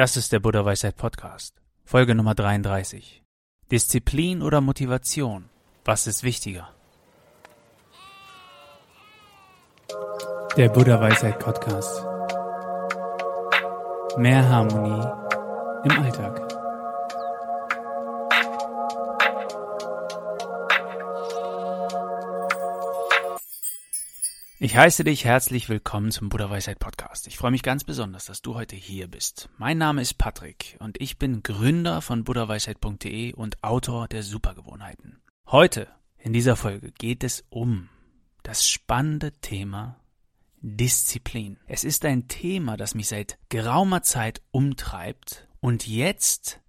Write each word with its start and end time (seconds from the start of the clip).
Das 0.00 0.16
ist 0.16 0.32
der 0.32 0.40
Buddha 0.40 0.64
Weisheit 0.64 0.96
Podcast, 0.96 1.60
Folge 1.84 2.14
Nummer 2.14 2.34
33. 2.34 3.22
Disziplin 3.70 4.40
oder 4.40 4.62
Motivation? 4.62 5.50
Was 5.84 6.06
ist 6.06 6.22
wichtiger? 6.22 6.70
Der 10.56 10.70
Buddha 10.70 10.98
Weisheit 11.02 11.38
Podcast. 11.38 12.02
Mehr 14.16 14.48
Harmonie 14.48 15.06
im 15.84 16.02
Alltag. 16.02 16.49
Ich 24.62 24.76
heiße 24.76 25.04
dich 25.04 25.24
herzlich 25.24 25.70
willkommen 25.70 26.10
zum 26.10 26.28
Buddha 26.28 26.50
Weisheit 26.50 26.78
Podcast. 26.78 27.26
Ich 27.26 27.38
freue 27.38 27.50
mich 27.50 27.62
ganz 27.62 27.82
besonders, 27.82 28.26
dass 28.26 28.42
du 28.42 28.56
heute 28.56 28.76
hier 28.76 29.08
bist. 29.08 29.48
Mein 29.56 29.78
Name 29.78 30.02
ist 30.02 30.18
Patrick 30.18 30.76
und 30.80 31.00
ich 31.00 31.16
bin 31.16 31.42
Gründer 31.42 32.02
von 32.02 32.24
buddhaweisheit.de 32.24 33.32
und 33.32 33.64
Autor 33.64 34.06
der 34.06 34.22
Supergewohnheiten. 34.22 35.22
Heute 35.46 35.88
in 36.18 36.34
dieser 36.34 36.56
Folge 36.56 36.92
geht 36.92 37.24
es 37.24 37.42
um 37.48 37.88
das 38.42 38.68
spannende 38.68 39.32
Thema 39.32 39.98
Disziplin. 40.60 41.58
Es 41.66 41.82
ist 41.82 42.04
ein 42.04 42.28
Thema, 42.28 42.76
das 42.76 42.94
mich 42.94 43.08
seit 43.08 43.38
geraumer 43.48 44.02
Zeit 44.02 44.42
umtreibt 44.50 45.48
und 45.60 45.86
jetzt 45.86 46.60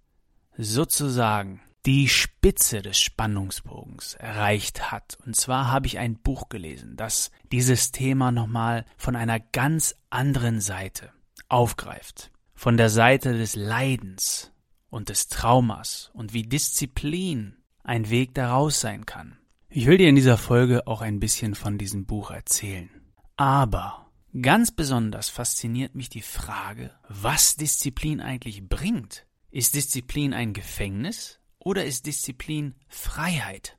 sozusagen 0.56 1.60
die 1.86 2.08
Spitze 2.08 2.82
des 2.82 3.00
Spannungsbogens 3.00 4.14
erreicht 4.14 4.92
hat. 4.92 5.18
Und 5.26 5.34
zwar 5.36 5.70
habe 5.70 5.86
ich 5.86 5.98
ein 5.98 6.16
Buch 6.16 6.48
gelesen, 6.48 6.96
das 6.96 7.30
dieses 7.50 7.90
Thema 7.90 8.30
nochmal 8.30 8.84
von 8.96 9.16
einer 9.16 9.40
ganz 9.40 9.96
anderen 10.10 10.60
Seite 10.60 11.12
aufgreift. 11.48 12.30
Von 12.54 12.76
der 12.76 12.90
Seite 12.90 13.36
des 13.36 13.56
Leidens 13.56 14.52
und 14.90 15.08
des 15.08 15.28
Traumas 15.28 16.10
und 16.14 16.32
wie 16.32 16.44
Disziplin 16.44 17.56
ein 17.82 18.10
Weg 18.10 18.34
daraus 18.34 18.80
sein 18.80 19.06
kann. 19.06 19.38
Ich 19.68 19.86
will 19.86 19.98
dir 19.98 20.08
in 20.08 20.14
dieser 20.14 20.38
Folge 20.38 20.86
auch 20.86 21.00
ein 21.00 21.18
bisschen 21.18 21.54
von 21.54 21.78
diesem 21.78 22.06
Buch 22.06 22.30
erzählen. 22.30 22.90
Aber 23.36 24.12
ganz 24.40 24.70
besonders 24.70 25.30
fasziniert 25.30 25.94
mich 25.94 26.10
die 26.10 26.22
Frage, 26.22 26.92
was 27.08 27.56
Disziplin 27.56 28.20
eigentlich 28.20 28.68
bringt. 28.68 29.26
Ist 29.50 29.74
Disziplin 29.74 30.32
ein 30.32 30.52
Gefängnis 30.52 31.40
oder 31.64 31.84
ist 31.84 32.06
Disziplin 32.06 32.74
Freiheit? 32.88 33.78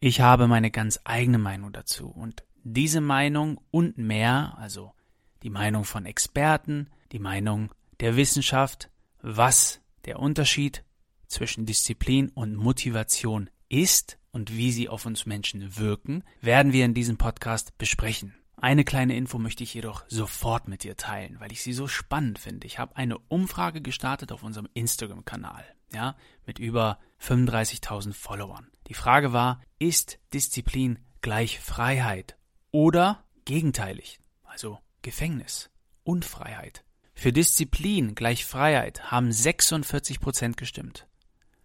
Ich 0.00 0.20
habe 0.20 0.46
meine 0.46 0.70
ganz 0.70 1.00
eigene 1.04 1.38
Meinung 1.38 1.72
dazu 1.72 2.08
und 2.08 2.44
diese 2.62 3.00
Meinung 3.00 3.60
und 3.70 3.98
mehr, 3.98 4.56
also 4.58 4.92
die 5.42 5.50
Meinung 5.50 5.84
von 5.84 6.06
Experten, 6.06 6.90
die 7.12 7.18
Meinung 7.18 7.72
der 8.00 8.16
Wissenschaft, 8.16 8.90
was 9.22 9.80
der 10.04 10.18
Unterschied 10.18 10.84
zwischen 11.26 11.66
Disziplin 11.66 12.28
und 12.30 12.54
Motivation 12.54 13.50
ist 13.68 14.18
und 14.30 14.54
wie 14.56 14.70
sie 14.70 14.88
auf 14.88 15.06
uns 15.06 15.26
Menschen 15.26 15.76
wirken, 15.76 16.22
werden 16.40 16.72
wir 16.72 16.84
in 16.84 16.94
diesem 16.94 17.16
Podcast 17.16 17.76
besprechen. 17.78 18.34
Eine 18.56 18.84
kleine 18.84 19.16
Info 19.16 19.38
möchte 19.38 19.64
ich 19.64 19.74
jedoch 19.74 20.04
sofort 20.08 20.68
mit 20.68 20.82
dir 20.82 20.96
teilen, 20.96 21.40
weil 21.40 21.52
ich 21.52 21.62
sie 21.62 21.72
so 21.72 21.88
spannend 21.88 22.38
finde. 22.38 22.66
Ich 22.66 22.78
habe 22.78 22.96
eine 22.96 23.18
Umfrage 23.18 23.82
gestartet 23.82 24.32
auf 24.32 24.42
unserem 24.42 24.68
Instagram-Kanal 24.74 25.64
ja, 25.92 26.16
mit 26.46 26.58
über 26.58 26.98
35.000 27.20 28.12
Followern. 28.12 28.68
Die 28.88 28.94
Frage 28.94 29.32
war, 29.32 29.60
ist 29.78 30.18
Disziplin 30.32 30.98
gleich 31.20 31.60
Freiheit 31.60 32.36
oder 32.70 33.24
gegenteilig, 33.44 34.18
also 34.44 34.78
Gefängnis, 35.02 35.70
Unfreiheit? 36.04 36.84
Für 37.14 37.32
Disziplin 37.32 38.14
gleich 38.14 38.44
Freiheit 38.44 39.10
haben 39.10 39.32
46 39.32 40.20
Prozent 40.20 40.56
gestimmt. 40.56 41.06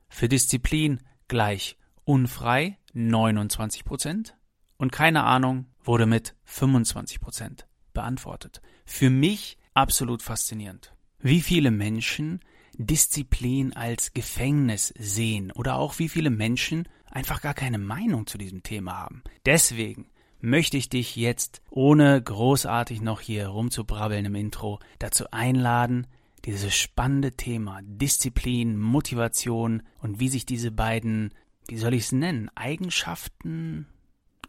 Für 0.08 0.30
Disziplin 0.30 1.02
gleich 1.28 1.78
unfrei 2.06 2.78
29 2.94 3.84
Prozent 3.84 4.36
und 4.78 4.92
keine 4.92 5.24
Ahnung 5.24 5.68
wurde 5.84 6.06
mit 6.06 6.36
25 6.46 7.20
Prozent 7.20 7.68
beantwortet. 7.94 8.62
Für 8.86 9.10
mich 9.10 9.58
absolut 9.74 10.22
faszinierend. 10.22 10.94
Wie 11.20 11.42
viele 11.42 11.72
Menschen 11.72 12.40
Disziplin 12.78 13.74
als 13.74 14.14
Gefängnis 14.14 14.94
sehen 14.98 15.52
oder 15.52 15.76
auch 15.76 16.00
wie 16.00 16.10
viele 16.10 16.30
Menschen 16.30 16.88
einfach 17.10 17.42
gar 17.42 17.54
keine 17.54 17.78
Meinung 17.78 18.28
zu 18.28 18.38
diesem 18.38 18.64
Thema 18.64 18.98
haben. 18.98 19.24
Deswegen 19.46 20.08
möchte 20.40 20.78
ich 20.78 20.90
dich 20.90 21.16
jetzt, 21.16 21.62
ohne 21.70 22.22
großartig 22.22 23.02
noch 23.02 23.22
hier 23.22 23.48
rumzubrabbeln 23.48 24.26
im 24.26 24.36
Intro, 24.36 24.80
dazu 25.00 25.26
einladen, 25.32 26.08
dieses 26.46 26.76
spannende 26.76 27.34
Thema 27.34 27.82
Disziplin, 27.84 28.80
Motivation 28.80 29.84
und 30.00 30.20
wie 30.20 30.30
sich 30.30 30.46
diese 30.46 30.72
beiden, 30.72 31.34
wie 31.68 31.78
soll 31.78 31.94
ich 31.94 32.04
es 32.04 32.12
nennen, 32.12 32.50
Eigenschaften 32.56 33.86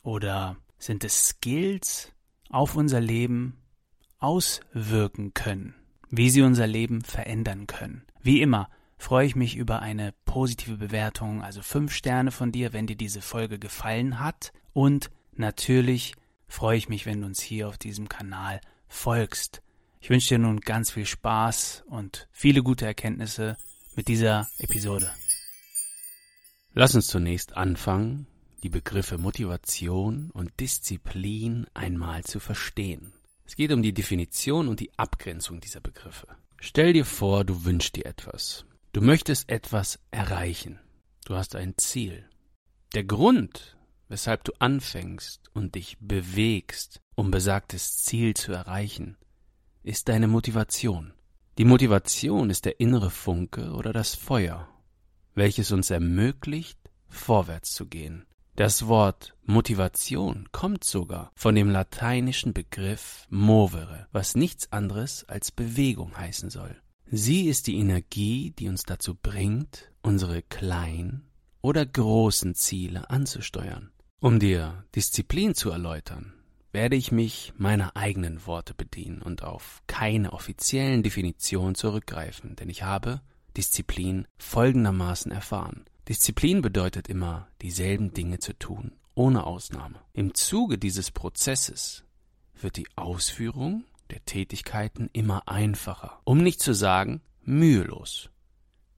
oder 0.03 0.57
sind 0.79 1.05
es 1.05 1.29
Skills 1.29 2.13
auf 2.49 2.77
unser 2.77 3.01
Leben 3.01 3.59
auswirken 4.19 5.35
können, 5.35 5.75
wie 6.09 6.31
sie 6.31 6.43
unser 6.43 6.67
Leben 6.67 7.03
verändern 7.03 7.67
können. 7.67 8.03
Wie 8.23 8.41
immer 8.41 8.71
freue 8.99 9.27
ich 9.27 9.35
mich 9.35 9.57
über 9.57 9.83
eine 9.83 10.15
positive 10.25 10.77
Bewertung, 10.77 11.43
also 11.43 11.61
fünf 11.61 11.93
Sterne 11.93 12.31
von 12.31 12.53
dir, 12.53 12.73
wenn 12.73 12.87
dir 12.87 12.97
diese 12.97 13.21
Folge 13.21 13.59
gefallen 13.59 14.21
hat. 14.21 14.53
Und 14.73 15.11
natürlich 15.33 16.15
freue 16.47 16.77
ich 16.77 16.89
mich, 16.89 17.05
wenn 17.05 17.21
du 17.21 17.27
uns 17.27 17.41
hier 17.41 17.69
auf 17.69 17.79
diesem 17.79 18.09
Kanal 18.09 18.61
folgst. 18.87 19.61
Ich 20.01 20.09
wünsche 20.09 20.29
dir 20.29 20.39
nun 20.39 20.61
ganz 20.61 20.93
viel 20.93 21.07
Spaß 21.07 21.85
und 21.89 22.29
viele 22.31 22.63
gute 22.63 22.87
Erkenntnisse 22.87 23.57
mit 23.97 24.07
dieser 24.07 24.49
Episode. 24.59 25.11
Lass 26.75 26.95
uns 26.95 27.09
zunächst 27.09 27.57
anfangen, 27.57 28.27
die 28.63 28.69
Begriffe 28.69 29.19
Motivation 29.19 30.31
und 30.31 30.61
Disziplin 30.61 31.67
einmal 31.75 32.23
zu 32.23 32.39
verstehen. 32.39 33.13
Es 33.45 33.57
geht 33.57 33.73
um 33.73 33.83
die 33.83 33.93
Definition 33.93 34.69
und 34.69 34.79
die 34.79 34.97
Abgrenzung 34.97 35.61
dieser 35.61 35.81
Begriffe. 35.81 36.29
Stell 36.65 36.93
dir 36.93 37.05
vor, 37.05 37.45
du 37.45 37.65
wünschst 37.65 37.97
dir 37.97 38.07
etwas. 38.07 38.65
Du 38.93 39.01
möchtest 39.01 39.51
etwas 39.51 39.99
erreichen. 40.13 40.79
Du 41.25 41.35
hast 41.35 41.57
ein 41.57 41.75
Ziel. 41.77 42.25
Der 42.95 43.03
Grund, 43.03 43.77
weshalb 44.07 44.45
du 44.45 44.53
anfängst 44.61 45.51
und 45.55 45.75
dich 45.75 45.97
bewegst, 45.99 47.01
um 47.17 47.33
besagtes 47.33 47.97
Ziel 48.05 48.35
zu 48.35 48.53
erreichen, 48.53 49.17
ist 49.83 50.09
deine 50.09 50.29
Motivation. 50.29 51.13
Die 51.59 51.65
Motivation 51.65 52.49
ist 52.49 52.65
der 52.65 52.79
innere 52.79 53.11
Funke 53.11 53.73
oder 53.73 53.93
das 53.93 54.15
Feuer, 54.15 54.69
welches 55.35 55.73
uns 55.73 55.91
ermöglicht, 55.91 56.79
vorwärts 57.09 57.75
zu 57.75 57.87
gehen. 57.87 58.25
Das 58.55 58.87
Wort 58.87 59.35
Motivation 59.45 60.47
kommt 60.53 60.85
sogar 60.85 61.33
von 61.35 61.55
dem 61.55 61.71
lateinischen 61.71 62.53
Begriff 62.53 63.27
movere, 63.31 64.09
was 64.13 64.35
nichts 64.35 64.71
anderes 64.71 65.25
als 65.27 65.51
Bewegung 65.51 66.19
heißen 66.19 66.51
soll. 66.51 66.77
Sie 67.07 67.49
ist 67.49 67.67
die 67.67 67.79
Energie, 67.79 68.51
die 68.51 68.69
uns 68.69 68.83
dazu 68.83 69.15
bringt, 69.15 69.91
unsere 70.03 70.43
kleinen 70.43 71.31
oder 71.63 71.87
großen 71.87 72.55
Ziele 72.55 73.09
anzusteuern. 73.09 73.91
Um 74.21 74.39
dir 74.39 74.85
Disziplin 74.95 75.55
zu 75.55 75.71
erläutern, 75.71 76.35
werde 76.73 76.97
ich 76.97 77.11
mich 77.11 77.55
meiner 77.57 77.97
eigenen 77.97 78.47
Worte 78.47 78.75
bedienen 78.75 79.23
und 79.23 79.43
auf 79.43 79.83
keine 79.87 80.35
offiziellen 80.35 81.03
Definitionen 81.03 81.75
zurückgreifen, 81.75 82.55
denn 82.57 82.69
ich 82.69 82.83
habe 82.83 83.23
Disziplin 83.57 84.27
folgendermaßen 84.39 85.33
erfahren. 85.33 85.87
Disziplin 86.13 86.61
bedeutet 86.61 87.09
immer, 87.09 87.49
dieselben 87.63 88.13
Dinge 88.13 88.39
zu 88.39 88.53
tun, 88.53 88.93
ohne 89.15 89.45
Ausnahme. 89.45 89.99
Im 90.13 90.35
Zuge 90.35 90.77
dieses 90.77 91.11
Prozesses 91.11 92.05
wird 92.53 92.77
die 92.77 92.87
Ausführung 92.97 93.85
der 94.11 94.23
Tätigkeiten 94.27 95.09
immer 95.15 95.49
einfacher, 95.49 96.21
um 96.25 96.43
nicht 96.43 96.61
zu 96.61 96.75
sagen 96.75 97.23
mühelos. 97.41 98.29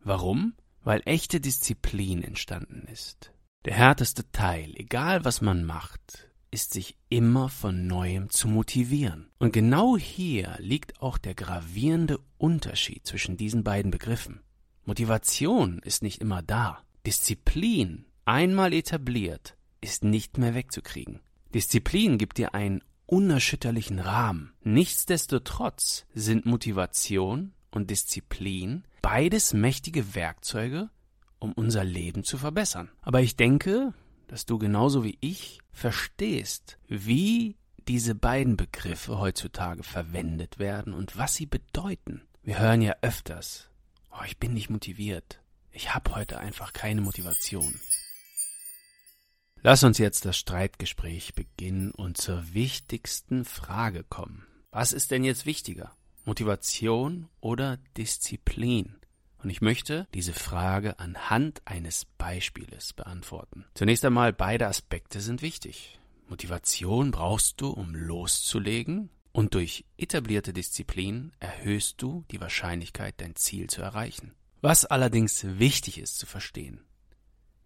Warum? 0.00 0.54
Weil 0.82 1.02
echte 1.04 1.40
Disziplin 1.40 2.24
entstanden 2.24 2.88
ist. 2.92 3.30
Der 3.64 3.74
härteste 3.74 4.28
Teil, 4.32 4.72
egal 4.74 5.24
was 5.24 5.40
man 5.40 5.64
macht, 5.64 6.28
ist 6.50 6.72
sich 6.72 6.96
immer 7.10 7.48
von 7.48 7.86
neuem 7.86 8.28
zu 8.28 8.48
motivieren. 8.48 9.30
Und 9.38 9.52
genau 9.52 9.96
hier 9.96 10.56
liegt 10.58 11.00
auch 11.00 11.18
der 11.18 11.36
gravierende 11.36 12.18
Unterschied 12.38 13.06
zwischen 13.06 13.36
diesen 13.36 13.62
beiden 13.62 13.92
Begriffen. 13.92 14.40
Motivation 14.84 15.78
ist 15.78 16.02
nicht 16.02 16.20
immer 16.20 16.42
da. 16.42 16.83
Disziplin, 17.06 18.06
einmal 18.24 18.72
etabliert, 18.72 19.56
ist 19.80 20.04
nicht 20.04 20.38
mehr 20.38 20.54
wegzukriegen. 20.54 21.20
Disziplin 21.52 22.18
gibt 22.18 22.38
dir 22.38 22.54
einen 22.54 22.82
unerschütterlichen 23.06 23.98
Rahmen. 23.98 24.54
Nichtsdestotrotz 24.62 26.06
sind 26.14 26.46
Motivation 26.46 27.52
und 27.70 27.90
Disziplin 27.90 28.84
beides 29.02 29.52
mächtige 29.52 30.14
Werkzeuge, 30.14 30.88
um 31.38 31.52
unser 31.52 31.84
Leben 31.84 32.24
zu 32.24 32.38
verbessern. 32.38 32.90
Aber 33.02 33.20
ich 33.20 33.36
denke, 33.36 33.92
dass 34.28 34.46
du 34.46 34.58
genauso 34.58 35.04
wie 35.04 35.18
ich 35.20 35.60
verstehst, 35.72 36.78
wie 36.88 37.56
diese 37.86 38.14
beiden 38.14 38.56
Begriffe 38.56 39.18
heutzutage 39.18 39.82
verwendet 39.82 40.58
werden 40.58 40.94
und 40.94 41.18
was 41.18 41.34
sie 41.34 41.44
bedeuten. 41.44 42.22
Wir 42.42 42.58
hören 42.58 42.80
ja 42.80 42.94
öfters 43.02 43.68
oh, 44.14 44.24
ich 44.26 44.38
bin 44.38 44.54
nicht 44.54 44.70
motiviert. 44.70 45.40
Ich 45.76 45.92
habe 45.92 46.14
heute 46.14 46.38
einfach 46.38 46.72
keine 46.72 47.00
Motivation. 47.00 47.80
Lass 49.60 49.82
uns 49.82 49.98
jetzt 49.98 50.24
das 50.24 50.36
Streitgespräch 50.36 51.34
beginnen 51.34 51.90
und 51.90 52.16
zur 52.16 52.54
wichtigsten 52.54 53.44
Frage 53.44 54.04
kommen. 54.04 54.46
Was 54.70 54.92
ist 54.92 55.10
denn 55.10 55.24
jetzt 55.24 55.46
wichtiger? 55.46 55.96
Motivation 56.24 57.28
oder 57.40 57.78
Disziplin? 57.96 58.94
Und 59.42 59.50
ich 59.50 59.62
möchte 59.62 60.06
diese 60.14 60.32
Frage 60.32 61.00
anhand 61.00 61.60
eines 61.64 62.04
Beispieles 62.04 62.92
beantworten. 62.92 63.64
Zunächst 63.74 64.04
einmal, 64.04 64.32
beide 64.32 64.68
Aspekte 64.68 65.20
sind 65.20 65.42
wichtig. 65.42 65.98
Motivation 66.28 67.10
brauchst 67.10 67.60
du, 67.60 67.70
um 67.70 67.96
loszulegen, 67.96 69.10
und 69.32 69.54
durch 69.54 69.84
etablierte 69.98 70.52
Disziplin 70.52 71.32
erhöhst 71.40 72.00
du 72.00 72.24
die 72.30 72.40
Wahrscheinlichkeit, 72.40 73.16
dein 73.20 73.34
Ziel 73.34 73.68
zu 73.68 73.82
erreichen. 73.82 74.34
Was 74.64 74.86
allerdings 74.86 75.44
wichtig 75.44 75.98
ist 75.98 76.16
zu 76.16 76.24
verstehen. 76.24 76.80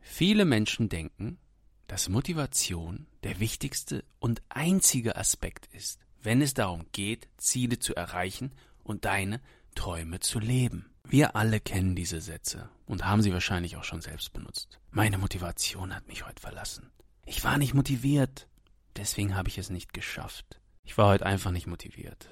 Viele 0.00 0.44
Menschen 0.44 0.88
denken, 0.88 1.38
dass 1.86 2.08
Motivation 2.08 3.06
der 3.22 3.38
wichtigste 3.38 4.04
und 4.18 4.42
einzige 4.48 5.14
Aspekt 5.14 5.66
ist, 5.72 6.00
wenn 6.20 6.42
es 6.42 6.54
darum 6.54 6.86
geht, 6.90 7.28
Ziele 7.36 7.78
zu 7.78 7.94
erreichen 7.94 8.50
und 8.82 9.04
deine 9.04 9.40
Träume 9.76 10.18
zu 10.18 10.40
leben. 10.40 10.90
Wir 11.04 11.36
alle 11.36 11.60
kennen 11.60 11.94
diese 11.94 12.20
Sätze 12.20 12.68
und 12.84 13.04
haben 13.04 13.22
sie 13.22 13.32
wahrscheinlich 13.32 13.76
auch 13.76 13.84
schon 13.84 14.00
selbst 14.00 14.32
benutzt. 14.32 14.80
Meine 14.90 15.18
Motivation 15.18 15.94
hat 15.94 16.08
mich 16.08 16.26
heute 16.26 16.42
verlassen. 16.42 16.90
Ich 17.26 17.44
war 17.44 17.58
nicht 17.58 17.74
motiviert, 17.74 18.48
deswegen 18.96 19.36
habe 19.36 19.48
ich 19.48 19.58
es 19.58 19.70
nicht 19.70 19.92
geschafft. 19.92 20.60
Ich 20.82 20.98
war 20.98 21.10
heute 21.10 21.26
einfach 21.26 21.52
nicht 21.52 21.68
motiviert. 21.68 22.28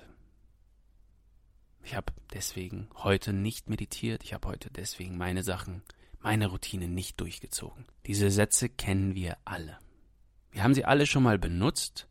Ich 1.87 1.95
habe 1.95 2.13
deswegen 2.35 2.89
heute 2.97 3.33
nicht 3.33 3.71
meditiert, 3.71 4.25
ich 4.25 4.35
habe 4.35 4.49
heute 4.49 4.71
deswegen 4.73 5.17
meine 5.17 5.45
Sachen, 5.45 5.83
meine 6.19 6.49
Routine 6.49 6.89
nicht 6.89 7.21
durchgezogen. 7.21 7.85
Diese 8.07 8.29
Sätze 8.33 8.69
kennen 8.69 9.15
wir 9.15 9.37
alle. 9.45 9.79
Wir 10.51 10.65
haben 10.65 10.75
sie 10.75 10.85
alle 10.85 11.07
schon 11.07 11.23
mal 11.23 11.39
benutzt 11.39 12.09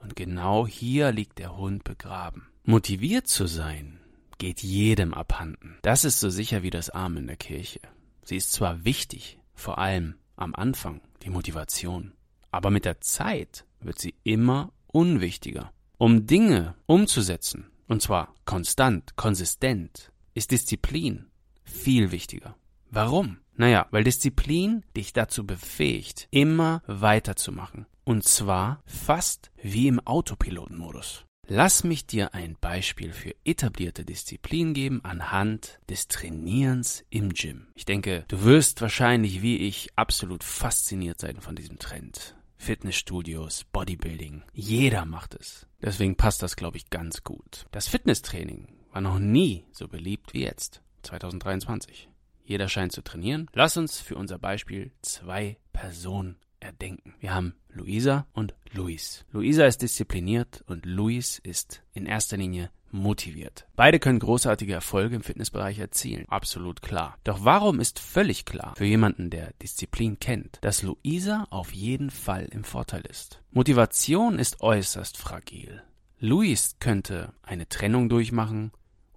und 0.00 0.16
genau 0.16 0.66
hier 0.66 1.12
liegt 1.12 1.38
der 1.38 1.56
Hund 1.56 1.84
begraben. 1.84 2.48
Motiviert 2.64 3.28
zu 3.28 3.46
sein 3.46 4.00
geht 4.38 4.60
jedem 4.60 5.14
abhanden. 5.14 5.78
Das 5.82 6.04
ist 6.04 6.18
so 6.18 6.28
sicher 6.28 6.64
wie 6.64 6.70
das 6.70 6.90
Arm 6.90 7.16
in 7.16 7.28
der 7.28 7.36
Kirche. 7.36 7.78
Sie 8.24 8.36
ist 8.36 8.50
zwar 8.50 8.84
wichtig, 8.84 9.38
vor 9.54 9.78
allem 9.78 10.16
am 10.34 10.52
Anfang, 10.52 11.00
die 11.22 11.30
Motivation, 11.30 12.12
aber 12.50 12.70
mit 12.70 12.84
der 12.84 13.00
Zeit 13.00 13.66
wird 13.78 14.00
sie 14.00 14.16
immer 14.24 14.72
unwichtiger. 14.88 15.72
Um 15.96 16.26
Dinge 16.26 16.74
umzusetzen, 16.86 17.70
und 17.88 18.02
zwar 18.02 18.34
konstant, 18.44 19.16
konsistent, 19.16 20.12
ist 20.34 20.50
Disziplin 20.50 21.26
viel 21.64 22.10
wichtiger. 22.10 22.56
Warum? 22.90 23.38
Naja, 23.54 23.86
weil 23.90 24.04
Disziplin 24.04 24.84
dich 24.96 25.12
dazu 25.12 25.46
befähigt, 25.46 26.28
immer 26.30 26.82
weiterzumachen. 26.86 27.86
Und 28.04 28.24
zwar 28.24 28.82
fast 28.86 29.50
wie 29.62 29.88
im 29.88 30.00
Autopilotenmodus. 30.00 31.24
Lass 31.48 31.84
mich 31.84 32.06
dir 32.06 32.34
ein 32.34 32.56
Beispiel 32.60 33.12
für 33.12 33.34
etablierte 33.44 34.04
Disziplin 34.04 34.74
geben 34.74 35.04
anhand 35.04 35.80
des 35.88 36.08
Trainierens 36.08 37.04
im 37.10 37.30
Gym. 37.34 37.66
Ich 37.74 37.84
denke, 37.84 38.24
du 38.28 38.42
wirst 38.44 38.80
wahrscheinlich 38.80 39.42
wie 39.42 39.56
ich 39.58 39.90
absolut 39.96 40.44
fasziniert 40.44 41.20
sein 41.20 41.40
von 41.40 41.56
diesem 41.56 41.78
Trend. 41.78 42.36
Fitnessstudios, 42.62 43.64
Bodybuilding, 43.72 44.44
jeder 44.52 45.04
macht 45.04 45.34
es. 45.34 45.66
Deswegen 45.80 46.14
passt 46.14 46.44
das, 46.44 46.54
glaube 46.54 46.76
ich, 46.76 46.90
ganz 46.90 47.24
gut. 47.24 47.66
Das 47.72 47.88
Fitnesstraining 47.88 48.68
war 48.92 49.00
noch 49.00 49.18
nie 49.18 49.66
so 49.72 49.88
beliebt 49.88 50.32
wie 50.32 50.44
jetzt, 50.44 50.80
2023. 51.02 52.08
Jeder 52.44 52.68
scheint 52.68 52.92
zu 52.92 53.02
trainieren. 53.02 53.50
Lass 53.52 53.76
uns 53.76 53.98
für 53.98 54.14
unser 54.14 54.38
Beispiel 54.38 54.92
zwei 55.02 55.58
Personen 55.72 56.36
erdenken. 56.62 57.14
Wir 57.20 57.34
haben 57.34 57.54
Luisa 57.68 58.26
und 58.32 58.54
Luis. 58.72 59.24
Luisa 59.32 59.66
ist 59.66 59.82
diszipliniert 59.82 60.62
und 60.66 60.86
Luis 60.86 61.38
ist 61.38 61.82
in 61.92 62.06
erster 62.06 62.36
Linie 62.36 62.70
motiviert. 62.92 63.66
Beide 63.74 63.98
können 63.98 64.18
großartige 64.18 64.72
Erfolge 64.72 65.16
im 65.16 65.22
Fitnessbereich 65.22 65.78
erzielen. 65.78 66.26
Absolut 66.28 66.82
klar. 66.82 67.16
Doch 67.24 67.44
warum 67.44 67.80
ist 67.80 67.98
völlig 67.98 68.44
klar 68.44 68.74
für 68.76 68.84
jemanden, 68.84 69.30
der 69.30 69.52
Disziplin 69.62 70.18
kennt, 70.20 70.58
dass 70.60 70.82
Luisa 70.82 71.46
auf 71.50 71.72
jeden 71.72 72.10
Fall 72.10 72.46
im 72.50 72.64
Vorteil 72.64 73.02
ist? 73.08 73.42
Motivation 73.50 74.38
ist 74.38 74.60
äußerst 74.60 75.16
fragil. 75.16 75.82
Luis 76.18 76.76
könnte 76.78 77.32
eine 77.42 77.68
Trennung 77.68 78.08
durchmachen 78.08 78.72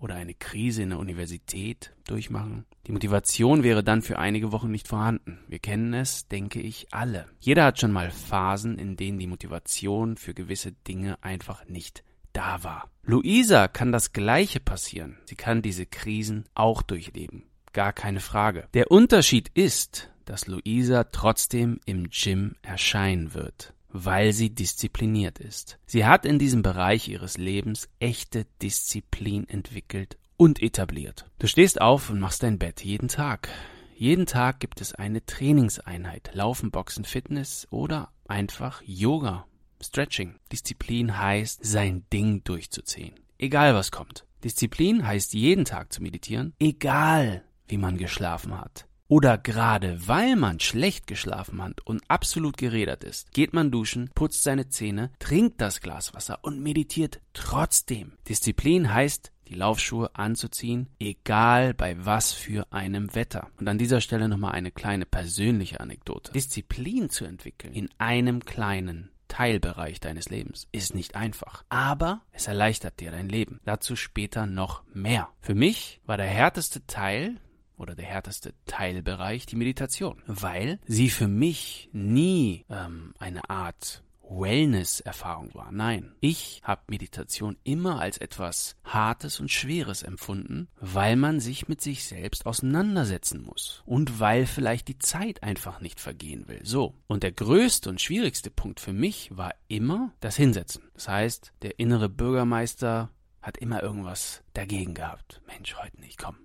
oder 0.05 0.15
eine 0.15 0.35
Krise 0.35 0.83
in 0.83 0.91
der 0.91 0.99
Universität 0.99 1.91
durchmachen. 2.05 2.65
Die 2.85 2.91
Motivation 2.91 3.63
wäre 3.63 3.83
dann 3.83 4.03
für 4.03 4.19
einige 4.19 4.51
Wochen 4.51 4.69
nicht 4.69 4.87
vorhanden. 4.87 5.39
Wir 5.47 5.57
kennen 5.57 5.95
es, 5.95 6.27
denke 6.27 6.61
ich, 6.61 6.93
alle. 6.93 7.25
Jeder 7.39 7.65
hat 7.65 7.79
schon 7.79 7.91
mal 7.91 8.11
Phasen, 8.11 8.77
in 8.77 8.97
denen 8.97 9.17
die 9.17 9.25
Motivation 9.25 10.15
für 10.15 10.35
gewisse 10.35 10.73
Dinge 10.73 11.17
einfach 11.23 11.67
nicht 11.67 12.03
da 12.33 12.63
war. 12.63 12.91
Luisa 13.01 13.67
kann 13.67 13.91
das 13.91 14.13
Gleiche 14.13 14.59
passieren. 14.59 15.17
Sie 15.25 15.35
kann 15.35 15.63
diese 15.63 15.87
Krisen 15.87 16.45
auch 16.53 16.83
durchleben. 16.83 17.45
Gar 17.73 17.91
keine 17.91 18.19
Frage. 18.19 18.67
Der 18.75 18.91
Unterschied 18.91 19.49
ist, 19.55 20.11
dass 20.25 20.45
Luisa 20.45 21.05
trotzdem 21.05 21.79
im 21.85 22.11
Gym 22.11 22.55
erscheinen 22.61 23.33
wird 23.33 23.74
weil 24.03 24.33
sie 24.33 24.49
diszipliniert 24.49 25.39
ist. 25.39 25.79
Sie 25.85 26.05
hat 26.05 26.25
in 26.25 26.37
diesem 26.37 26.61
Bereich 26.61 27.07
ihres 27.07 27.37
Lebens 27.37 27.87
echte 27.99 28.45
Disziplin 28.61 29.47
entwickelt 29.47 30.17
und 30.37 30.61
etabliert. 30.61 31.25
Du 31.39 31.47
stehst 31.47 31.79
auf 31.79 32.09
und 32.09 32.19
machst 32.19 32.43
dein 32.43 32.59
Bett 32.59 32.83
jeden 32.83 33.07
Tag. 33.07 33.49
Jeden 33.95 34.25
Tag 34.25 34.59
gibt 34.59 34.81
es 34.81 34.93
eine 34.93 35.25
Trainingseinheit, 35.25 36.31
Laufen, 36.33 36.71
Boxen, 36.71 37.05
Fitness 37.05 37.67
oder 37.69 38.09
einfach 38.27 38.81
Yoga, 38.85 39.45
Stretching. 39.81 40.35
Disziplin 40.51 41.17
heißt, 41.17 41.63
sein 41.63 42.05
Ding 42.11 42.43
durchzuziehen. 42.43 43.15
Egal 43.37 43.73
was 43.73 43.91
kommt. 43.91 44.25
Disziplin 44.43 45.07
heißt 45.07 45.33
jeden 45.33 45.63
Tag 45.63 45.93
zu 45.93 46.03
meditieren, 46.03 46.53
egal 46.59 47.45
wie 47.67 47.77
man 47.77 47.97
geschlafen 47.97 48.59
hat. 48.59 48.84
Oder 49.07 49.37
gerade 49.37 50.07
weil 50.07 50.35
man 50.35 50.59
schlecht 50.59 51.05
geschlafen 51.05 51.61
hat 51.61 51.81
und 51.85 52.01
absolut 52.07 52.57
gerädert 52.57 53.03
ist, 53.03 53.31
geht 53.33 53.53
man 53.53 53.69
duschen, 53.69 54.09
putzt 54.15 54.43
seine 54.43 54.69
Zähne, 54.69 55.11
trinkt 55.19 55.61
das 55.61 55.81
Glas 55.81 56.13
Wasser 56.15 56.39
und 56.41 56.61
meditiert 56.61 57.21
trotzdem. 57.33 58.13
Disziplin 58.27 58.91
heißt, 58.91 59.31
die 59.47 59.53
Laufschuhe 59.53 60.09
anzuziehen, 60.15 60.89
egal 60.99 61.75
bei 61.75 62.03
was 62.03 62.33
für 62.33 62.65
einem 62.71 63.13
Wetter. 63.13 63.51
Und 63.59 63.67
an 63.67 63.77
dieser 63.77 64.01
Stelle 64.01 64.27
nochmal 64.27 64.53
eine 64.53 64.71
kleine 64.71 65.05
persönliche 65.05 65.79
Anekdote. 65.79 66.31
Disziplin 66.31 67.11
zu 67.11 67.25
entwickeln 67.25 67.73
in 67.73 67.89
einem 67.99 68.43
kleinen 68.43 69.11
Teilbereich 69.27 69.99
deines 69.99 70.29
Lebens 70.29 70.67
ist 70.71 70.95
nicht 70.95 71.15
einfach, 71.15 71.63
aber 71.69 72.21
es 72.31 72.47
erleichtert 72.47 72.99
dir 72.99 73.11
dein 73.11 73.27
Leben. 73.27 73.59
Dazu 73.65 73.95
später 73.95 74.45
noch 74.45 74.83
mehr. 74.93 75.29
Für 75.41 75.55
mich 75.55 75.99
war 76.05 76.17
der 76.17 76.27
härteste 76.27 76.85
Teil 76.85 77.35
oder 77.77 77.95
der 77.95 78.05
härteste 78.05 78.53
Teilbereich 78.65 79.45
die 79.45 79.55
Meditation, 79.55 80.21
weil 80.27 80.79
sie 80.87 81.09
für 81.09 81.27
mich 81.27 81.89
nie 81.91 82.65
ähm, 82.69 83.13
eine 83.19 83.49
Art 83.49 84.03
Wellness-Erfahrung 84.29 85.53
war. 85.53 85.71
Nein, 85.71 86.13
ich 86.19 86.61
habe 86.63 86.81
Meditation 86.87 87.57
immer 87.63 87.99
als 87.99 88.17
etwas 88.17 88.75
Hartes 88.83 89.39
und 89.39 89.51
Schweres 89.51 90.03
empfunden, 90.03 90.67
weil 90.79 91.15
man 91.15 91.39
sich 91.39 91.67
mit 91.67 91.81
sich 91.81 92.05
selbst 92.05 92.45
auseinandersetzen 92.45 93.43
muss 93.43 93.83
und 93.85 94.19
weil 94.19 94.45
vielleicht 94.45 94.87
die 94.87 94.99
Zeit 94.99 95.43
einfach 95.43 95.79
nicht 95.79 95.99
vergehen 95.99 96.47
will. 96.47 96.61
So, 96.63 96.95
und 97.07 97.23
der 97.23 97.31
größte 97.31 97.89
und 97.89 98.01
schwierigste 98.01 98.49
Punkt 98.49 98.79
für 98.79 98.93
mich 98.93 99.29
war 99.35 99.53
immer 99.67 100.11
das 100.19 100.35
Hinsetzen. 100.35 100.83
Das 100.93 101.07
heißt, 101.07 101.53
der 101.61 101.79
innere 101.79 102.09
Bürgermeister 102.09 103.11
hat 103.41 103.57
immer 103.57 103.83
irgendwas 103.83 104.43
dagegen 104.53 104.95
gehabt. 104.95 105.41
Mensch, 105.45 105.75
heute 105.77 105.99
nicht, 105.99 106.17
komm, 106.17 106.37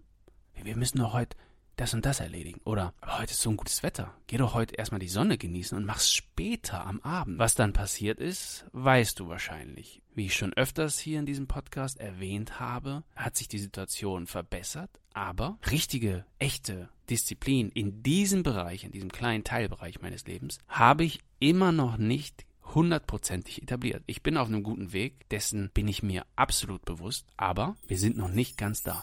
wir 0.64 0.76
müssen 0.76 0.98
doch 0.98 1.12
heute 1.12 1.36
das 1.80 1.94
und 1.94 2.04
das 2.04 2.20
erledigen. 2.20 2.60
Oder 2.64 2.92
aber 3.00 3.18
heute 3.18 3.32
ist 3.32 3.40
so 3.40 3.50
ein 3.50 3.56
gutes 3.56 3.82
Wetter. 3.82 4.14
Geh 4.26 4.36
doch 4.36 4.54
heute 4.54 4.74
erstmal 4.74 5.00
die 5.00 5.08
Sonne 5.08 5.38
genießen 5.38 5.76
und 5.76 5.86
mach's 5.86 6.12
später 6.12 6.86
am 6.86 7.00
Abend. 7.00 7.38
Was 7.38 7.54
dann 7.54 7.72
passiert 7.72 8.20
ist, 8.20 8.66
weißt 8.72 9.18
du 9.18 9.28
wahrscheinlich. 9.28 10.02
Wie 10.14 10.26
ich 10.26 10.36
schon 10.36 10.52
öfters 10.52 10.98
hier 10.98 11.18
in 11.18 11.26
diesem 11.26 11.46
Podcast 11.46 11.98
erwähnt 11.98 12.60
habe, 12.60 13.02
hat 13.16 13.36
sich 13.36 13.48
die 13.48 13.58
Situation 13.58 14.26
verbessert, 14.26 14.90
aber 15.14 15.58
richtige, 15.70 16.26
echte 16.38 16.90
Disziplin 17.08 17.70
in 17.70 18.02
diesem 18.02 18.42
Bereich, 18.42 18.84
in 18.84 18.92
diesem 18.92 19.10
kleinen 19.10 19.44
Teilbereich 19.44 20.02
meines 20.02 20.26
Lebens, 20.26 20.58
habe 20.68 21.04
ich 21.04 21.20
immer 21.38 21.72
noch 21.72 21.96
nicht 21.96 22.44
hundertprozentig 22.74 23.62
etabliert. 23.62 24.02
Ich 24.06 24.22
bin 24.22 24.36
auf 24.36 24.48
einem 24.48 24.62
guten 24.62 24.92
Weg, 24.92 25.28
dessen 25.30 25.70
bin 25.72 25.88
ich 25.88 26.02
mir 26.02 26.26
absolut 26.36 26.84
bewusst, 26.84 27.26
aber 27.36 27.76
wir 27.88 27.98
sind 27.98 28.16
noch 28.16 28.28
nicht 28.28 28.56
ganz 28.58 28.82
da. 28.82 29.02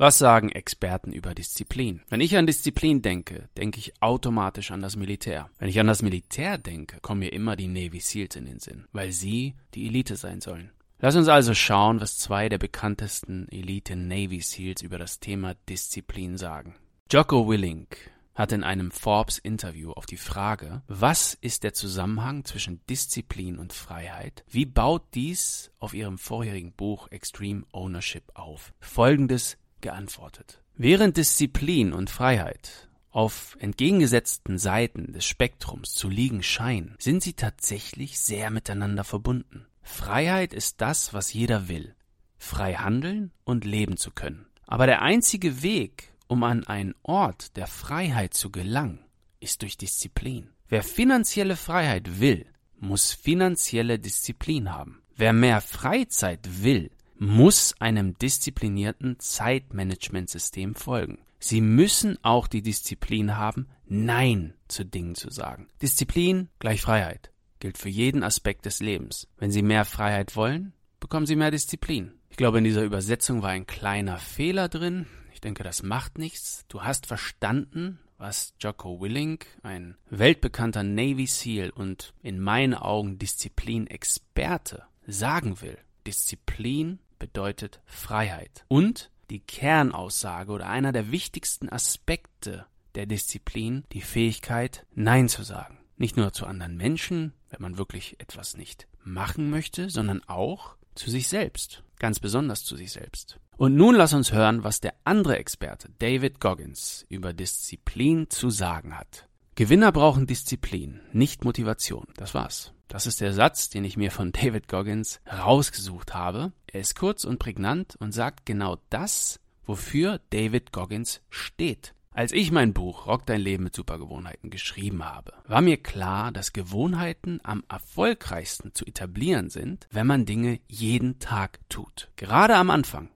Was 0.00 0.16
sagen 0.16 0.48
Experten 0.48 1.12
über 1.12 1.34
Disziplin? 1.34 2.00
Wenn 2.08 2.22
ich 2.22 2.34
an 2.34 2.46
Disziplin 2.46 3.02
denke, 3.02 3.50
denke 3.58 3.78
ich 3.78 3.92
automatisch 4.00 4.70
an 4.70 4.80
das 4.80 4.96
Militär. 4.96 5.50
Wenn 5.58 5.68
ich 5.68 5.78
an 5.78 5.88
das 5.88 6.00
Militär 6.00 6.56
denke, 6.56 7.00
kommen 7.02 7.18
mir 7.18 7.34
immer 7.34 7.54
die 7.54 7.68
Navy 7.68 8.00
SEALs 8.00 8.34
in 8.34 8.46
den 8.46 8.60
Sinn, 8.60 8.86
weil 8.92 9.12
sie 9.12 9.56
die 9.74 9.86
Elite 9.86 10.16
sein 10.16 10.40
sollen. 10.40 10.70
Lass 11.00 11.16
uns 11.16 11.28
also 11.28 11.52
schauen, 11.52 12.00
was 12.00 12.16
zwei 12.16 12.48
der 12.48 12.56
bekanntesten 12.56 13.46
Elite 13.50 13.94
Navy 13.94 14.40
SEALs 14.40 14.80
über 14.80 14.96
das 14.96 15.20
Thema 15.20 15.54
Disziplin 15.68 16.38
sagen. 16.38 16.76
Jocko 17.10 17.46
Willink 17.46 18.10
hat 18.34 18.52
in 18.52 18.64
einem 18.64 18.90
Forbes-Interview 18.92 19.92
auf 19.92 20.06
die 20.06 20.16
Frage, 20.16 20.80
was 20.88 21.34
ist 21.34 21.62
der 21.62 21.74
Zusammenhang 21.74 22.46
zwischen 22.46 22.80
Disziplin 22.88 23.58
und 23.58 23.74
Freiheit, 23.74 24.44
wie 24.48 24.64
baut 24.64 25.02
dies 25.12 25.72
auf 25.78 25.92
ihrem 25.92 26.16
vorherigen 26.16 26.72
Buch 26.72 27.08
Extreme 27.10 27.64
Ownership 27.72 28.24
auf, 28.32 28.72
folgendes 28.80 29.58
geantwortet. 29.82 30.62
Während 30.76 31.16
Disziplin 31.16 31.92
und 31.92 32.10
Freiheit 32.10 32.88
auf 33.10 33.56
entgegengesetzten 33.60 34.58
Seiten 34.58 35.12
des 35.12 35.24
Spektrums 35.24 35.94
zu 35.94 36.08
liegen 36.08 36.42
scheinen, 36.42 36.94
sind 36.98 37.22
sie 37.22 37.34
tatsächlich 37.34 38.20
sehr 38.20 38.50
miteinander 38.50 39.04
verbunden. 39.04 39.66
Freiheit 39.82 40.52
ist 40.52 40.80
das, 40.80 41.12
was 41.12 41.32
jeder 41.32 41.68
will, 41.68 41.94
frei 42.38 42.74
handeln 42.74 43.32
und 43.44 43.64
leben 43.64 43.96
zu 43.96 44.10
können. 44.10 44.46
Aber 44.66 44.86
der 44.86 45.02
einzige 45.02 45.62
Weg, 45.62 46.12
um 46.28 46.44
an 46.44 46.64
einen 46.66 46.94
Ort 47.02 47.56
der 47.56 47.66
Freiheit 47.66 48.34
zu 48.34 48.50
gelangen, 48.50 49.04
ist 49.40 49.62
durch 49.62 49.76
Disziplin. 49.76 50.50
Wer 50.68 50.84
finanzielle 50.84 51.56
Freiheit 51.56 52.20
will, 52.20 52.46
muss 52.78 53.12
finanzielle 53.12 53.98
Disziplin 53.98 54.72
haben. 54.72 55.02
Wer 55.16 55.32
mehr 55.32 55.60
Freizeit 55.60 56.62
will, 56.62 56.90
muss 57.20 57.74
einem 57.80 58.16
disziplinierten 58.16 59.18
Zeitmanagementsystem 59.18 60.74
folgen. 60.74 61.18
Sie 61.38 61.60
müssen 61.60 62.18
auch 62.24 62.46
die 62.46 62.62
Disziplin 62.62 63.36
haben, 63.36 63.68
Nein 63.86 64.54
zu 64.68 64.84
Dingen 64.84 65.14
zu 65.14 65.30
sagen. 65.30 65.68
Disziplin 65.82 66.48
gleich 66.58 66.80
Freiheit 66.80 67.30
gilt 67.58 67.76
für 67.76 67.90
jeden 67.90 68.22
Aspekt 68.22 68.64
des 68.64 68.80
Lebens. 68.80 69.28
Wenn 69.36 69.50
Sie 69.50 69.62
mehr 69.62 69.84
Freiheit 69.84 70.34
wollen, 70.34 70.72
bekommen 70.98 71.26
Sie 71.26 71.36
mehr 71.36 71.50
Disziplin. 71.50 72.12
Ich 72.30 72.38
glaube, 72.38 72.58
in 72.58 72.64
dieser 72.64 72.84
Übersetzung 72.84 73.42
war 73.42 73.50
ein 73.50 73.66
kleiner 73.66 74.16
Fehler 74.16 74.70
drin. 74.70 75.06
Ich 75.34 75.42
denke, 75.42 75.62
das 75.62 75.82
macht 75.82 76.16
nichts. 76.16 76.64
Du 76.68 76.84
hast 76.84 77.06
verstanden, 77.06 77.98
was 78.16 78.54
Jocko 78.60 78.98
Willink, 79.00 79.46
ein 79.62 79.96
weltbekannter 80.08 80.84
Navy 80.84 81.26
SEAL 81.26 81.68
und 81.68 82.14
in 82.22 82.40
meinen 82.40 82.74
Augen 82.74 83.18
Disziplin-Experte, 83.18 84.84
sagen 85.06 85.60
will. 85.60 85.76
Disziplin 86.06 86.98
bedeutet 87.20 87.80
Freiheit. 87.86 88.64
Und 88.66 89.12
die 89.30 89.38
Kernaussage 89.38 90.50
oder 90.50 90.68
einer 90.68 90.90
der 90.90 91.12
wichtigsten 91.12 91.68
Aspekte 91.68 92.66
der 92.96 93.06
Disziplin, 93.06 93.84
die 93.92 94.00
Fähigkeit, 94.00 94.84
Nein 94.92 95.28
zu 95.28 95.44
sagen. 95.44 95.78
Nicht 95.96 96.16
nur 96.16 96.32
zu 96.32 96.46
anderen 96.46 96.76
Menschen, 96.76 97.32
wenn 97.50 97.62
man 97.62 97.78
wirklich 97.78 98.18
etwas 98.18 98.56
nicht 98.56 98.88
machen 99.04 99.50
möchte, 99.50 99.88
sondern 99.90 100.22
auch 100.26 100.74
zu 100.96 101.10
sich 101.10 101.28
selbst. 101.28 101.84
Ganz 101.98 102.18
besonders 102.18 102.64
zu 102.64 102.76
sich 102.76 102.90
selbst. 102.90 103.38
Und 103.56 103.76
nun 103.76 103.94
lass 103.94 104.14
uns 104.14 104.32
hören, 104.32 104.64
was 104.64 104.80
der 104.80 104.94
andere 105.04 105.36
Experte 105.36 105.90
David 105.98 106.40
Goggins 106.40 107.04
über 107.08 107.32
Disziplin 107.32 108.30
zu 108.30 108.50
sagen 108.50 108.98
hat. 108.98 109.28
Gewinner 109.54 109.92
brauchen 109.92 110.26
Disziplin, 110.26 111.00
nicht 111.12 111.44
Motivation. 111.44 112.06
Das 112.16 112.32
war's. 112.32 112.72
Das 112.90 113.06
ist 113.06 113.20
der 113.20 113.32
Satz, 113.32 113.70
den 113.70 113.84
ich 113.84 113.96
mir 113.96 114.10
von 114.10 114.32
David 114.32 114.66
Goggins 114.66 115.20
rausgesucht 115.32 116.12
habe. 116.12 116.52
Er 116.66 116.80
ist 116.80 116.96
kurz 116.96 117.24
und 117.24 117.38
prägnant 117.38 117.96
und 118.00 118.12
sagt 118.12 118.44
genau 118.44 118.78
das, 118.90 119.38
wofür 119.64 120.20
David 120.30 120.72
Goggins 120.72 121.22
steht. 121.30 121.94
Als 122.10 122.32
ich 122.32 122.50
mein 122.50 122.74
Buch 122.74 123.06
Rock 123.06 123.24
dein 123.26 123.40
Leben 123.40 123.62
mit 123.62 123.76
Supergewohnheiten 123.76 124.50
geschrieben 124.50 125.04
habe, 125.04 125.32
war 125.46 125.60
mir 125.60 125.76
klar, 125.76 126.32
dass 126.32 126.52
Gewohnheiten 126.52 127.38
am 127.44 127.62
erfolgreichsten 127.68 128.74
zu 128.74 128.84
etablieren 128.84 129.48
sind, 129.48 129.86
wenn 129.92 130.08
man 130.08 130.26
Dinge 130.26 130.58
jeden 130.66 131.20
Tag 131.20 131.60
tut. 131.68 132.10
Gerade 132.16 132.56
am 132.56 132.70
Anfang 132.70 133.08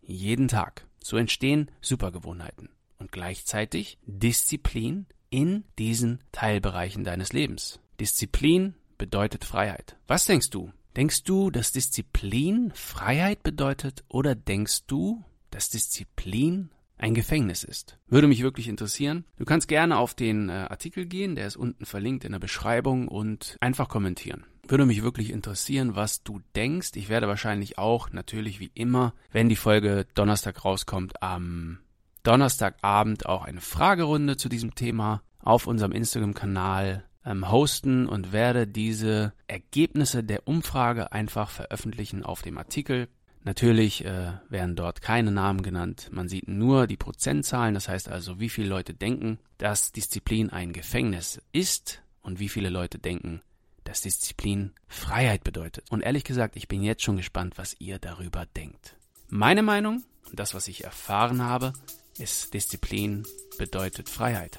jeden 0.00 0.48
Tag. 0.48 0.86
So 1.04 1.18
entstehen 1.18 1.70
Supergewohnheiten 1.82 2.70
und 2.98 3.12
gleichzeitig 3.12 3.98
Disziplin 4.06 5.04
in 5.28 5.64
diesen 5.78 6.24
Teilbereichen 6.32 7.04
deines 7.04 7.34
Lebens. 7.34 7.78
Disziplin 8.00 8.74
bedeutet 8.98 9.44
Freiheit. 9.44 9.96
Was 10.06 10.26
denkst 10.26 10.50
du? 10.50 10.72
Denkst 10.96 11.22
du, 11.22 11.50
dass 11.50 11.72
Disziplin 11.72 12.72
Freiheit 12.74 13.42
bedeutet 13.42 14.04
oder 14.08 14.34
denkst 14.34 14.86
du, 14.86 15.24
dass 15.50 15.70
Disziplin 15.70 16.70
ein 16.96 17.14
Gefängnis 17.14 17.62
ist? 17.62 17.98
Würde 18.08 18.26
mich 18.26 18.42
wirklich 18.42 18.68
interessieren. 18.68 19.24
Du 19.38 19.44
kannst 19.44 19.68
gerne 19.68 19.96
auf 19.96 20.14
den 20.14 20.48
äh, 20.48 20.66
Artikel 20.68 21.06
gehen, 21.06 21.36
der 21.36 21.46
ist 21.46 21.56
unten 21.56 21.86
verlinkt 21.86 22.24
in 22.24 22.32
der 22.32 22.40
Beschreibung 22.40 23.06
und 23.06 23.56
einfach 23.60 23.88
kommentieren. 23.88 24.44
Würde 24.66 24.86
mich 24.86 25.02
wirklich 25.02 25.30
interessieren, 25.30 25.94
was 25.94 26.22
du 26.24 26.40
denkst. 26.56 26.90
Ich 26.96 27.08
werde 27.08 27.28
wahrscheinlich 27.28 27.78
auch, 27.78 28.10
natürlich 28.10 28.60
wie 28.60 28.70
immer, 28.74 29.14
wenn 29.30 29.48
die 29.48 29.56
Folge 29.56 30.06
Donnerstag 30.14 30.64
rauskommt, 30.64 31.22
am 31.22 31.78
Donnerstagabend 32.22 33.24
auch 33.26 33.44
eine 33.44 33.60
Fragerunde 33.60 34.36
zu 34.36 34.48
diesem 34.48 34.74
Thema 34.74 35.22
auf 35.38 35.66
unserem 35.66 35.92
Instagram-Kanal 35.92 37.07
ähm, 37.28 37.50
hosten 37.50 38.08
und 38.08 38.32
werde 38.32 38.66
diese 38.66 39.32
Ergebnisse 39.46 40.24
der 40.24 40.48
Umfrage 40.48 41.12
einfach 41.12 41.50
veröffentlichen 41.50 42.24
auf 42.24 42.42
dem 42.42 42.58
Artikel. 42.58 43.08
Natürlich 43.44 44.04
äh, 44.04 44.32
werden 44.48 44.76
dort 44.76 45.02
keine 45.02 45.30
Namen 45.30 45.62
genannt. 45.62 46.08
Man 46.10 46.28
sieht 46.28 46.48
nur 46.48 46.86
die 46.86 46.96
Prozentzahlen, 46.96 47.74
das 47.74 47.88
heißt 47.88 48.08
also, 48.08 48.40
wie 48.40 48.48
viele 48.48 48.68
Leute 48.68 48.94
denken, 48.94 49.38
dass 49.58 49.92
Disziplin 49.92 50.50
ein 50.50 50.72
Gefängnis 50.72 51.40
ist 51.52 52.02
und 52.22 52.40
wie 52.40 52.48
viele 52.48 52.70
Leute 52.70 52.98
denken, 52.98 53.42
dass 53.84 54.02
Disziplin 54.02 54.72
Freiheit 54.86 55.44
bedeutet. 55.44 55.90
Und 55.90 56.02
ehrlich 56.02 56.24
gesagt, 56.24 56.56
ich 56.56 56.68
bin 56.68 56.82
jetzt 56.82 57.02
schon 57.02 57.16
gespannt, 57.16 57.54
was 57.56 57.76
ihr 57.78 57.98
darüber 57.98 58.44
denkt. 58.44 58.96
Meine 59.28 59.62
Meinung 59.62 60.02
und 60.28 60.38
das, 60.38 60.54
was 60.54 60.68
ich 60.68 60.84
erfahren 60.84 61.42
habe, 61.42 61.72
ist, 62.18 62.52
Disziplin 62.54 63.24
bedeutet 63.56 64.08
Freiheit. 64.08 64.58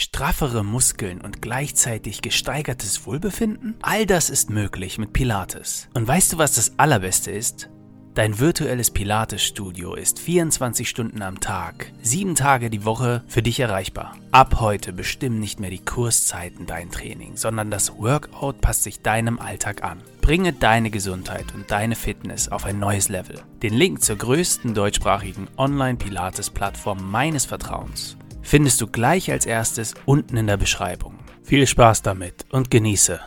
Straffere 0.00 0.62
Muskeln 0.62 1.20
und 1.20 1.42
gleichzeitig 1.42 2.22
gesteigertes 2.22 3.04
Wohlbefinden? 3.04 3.74
All 3.82 4.06
das 4.06 4.30
ist 4.30 4.48
möglich 4.48 4.96
mit 4.96 5.12
Pilates. 5.12 5.88
Und 5.92 6.06
weißt 6.06 6.34
du, 6.34 6.38
was 6.38 6.54
das 6.54 6.78
Allerbeste 6.78 7.32
ist? 7.32 7.68
Dein 8.14 8.38
virtuelles 8.38 8.92
Pilates-Studio 8.92 9.94
ist 9.94 10.20
24 10.20 10.88
Stunden 10.88 11.20
am 11.20 11.40
Tag, 11.40 11.92
sieben 12.00 12.36
Tage 12.36 12.70
die 12.70 12.84
Woche 12.84 13.24
für 13.26 13.42
dich 13.42 13.58
erreichbar. 13.58 14.14
Ab 14.30 14.60
heute 14.60 14.92
bestimmen 14.92 15.40
nicht 15.40 15.58
mehr 15.58 15.70
die 15.70 15.84
Kurszeiten 15.84 16.66
dein 16.66 16.92
Training, 16.92 17.36
sondern 17.36 17.72
das 17.72 17.98
Workout 17.98 18.60
passt 18.60 18.84
sich 18.84 19.02
deinem 19.02 19.40
Alltag 19.40 19.82
an. 19.82 20.00
Bringe 20.20 20.52
deine 20.52 20.90
Gesundheit 20.90 21.46
und 21.56 21.72
deine 21.72 21.96
Fitness 21.96 22.48
auf 22.48 22.66
ein 22.66 22.78
neues 22.78 23.08
Level. 23.08 23.40
Den 23.64 23.74
Link 23.74 24.00
zur 24.04 24.14
größten 24.14 24.74
deutschsprachigen 24.74 25.48
Online-Pilates-Plattform 25.56 27.10
meines 27.10 27.46
Vertrauens 27.46 28.17
findest 28.48 28.80
du 28.80 28.86
gleich 28.86 29.30
als 29.30 29.44
erstes 29.44 29.92
unten 30.06 30.38
in 30.38 30.46
der 30.46 30.56
Beschreibung. 30.56 31.18
Viel 31.42 31.66
Spaß 31.66 32.00
damit 32.00 32.46
und 32.50 32.70
genieße! 32.70 33.20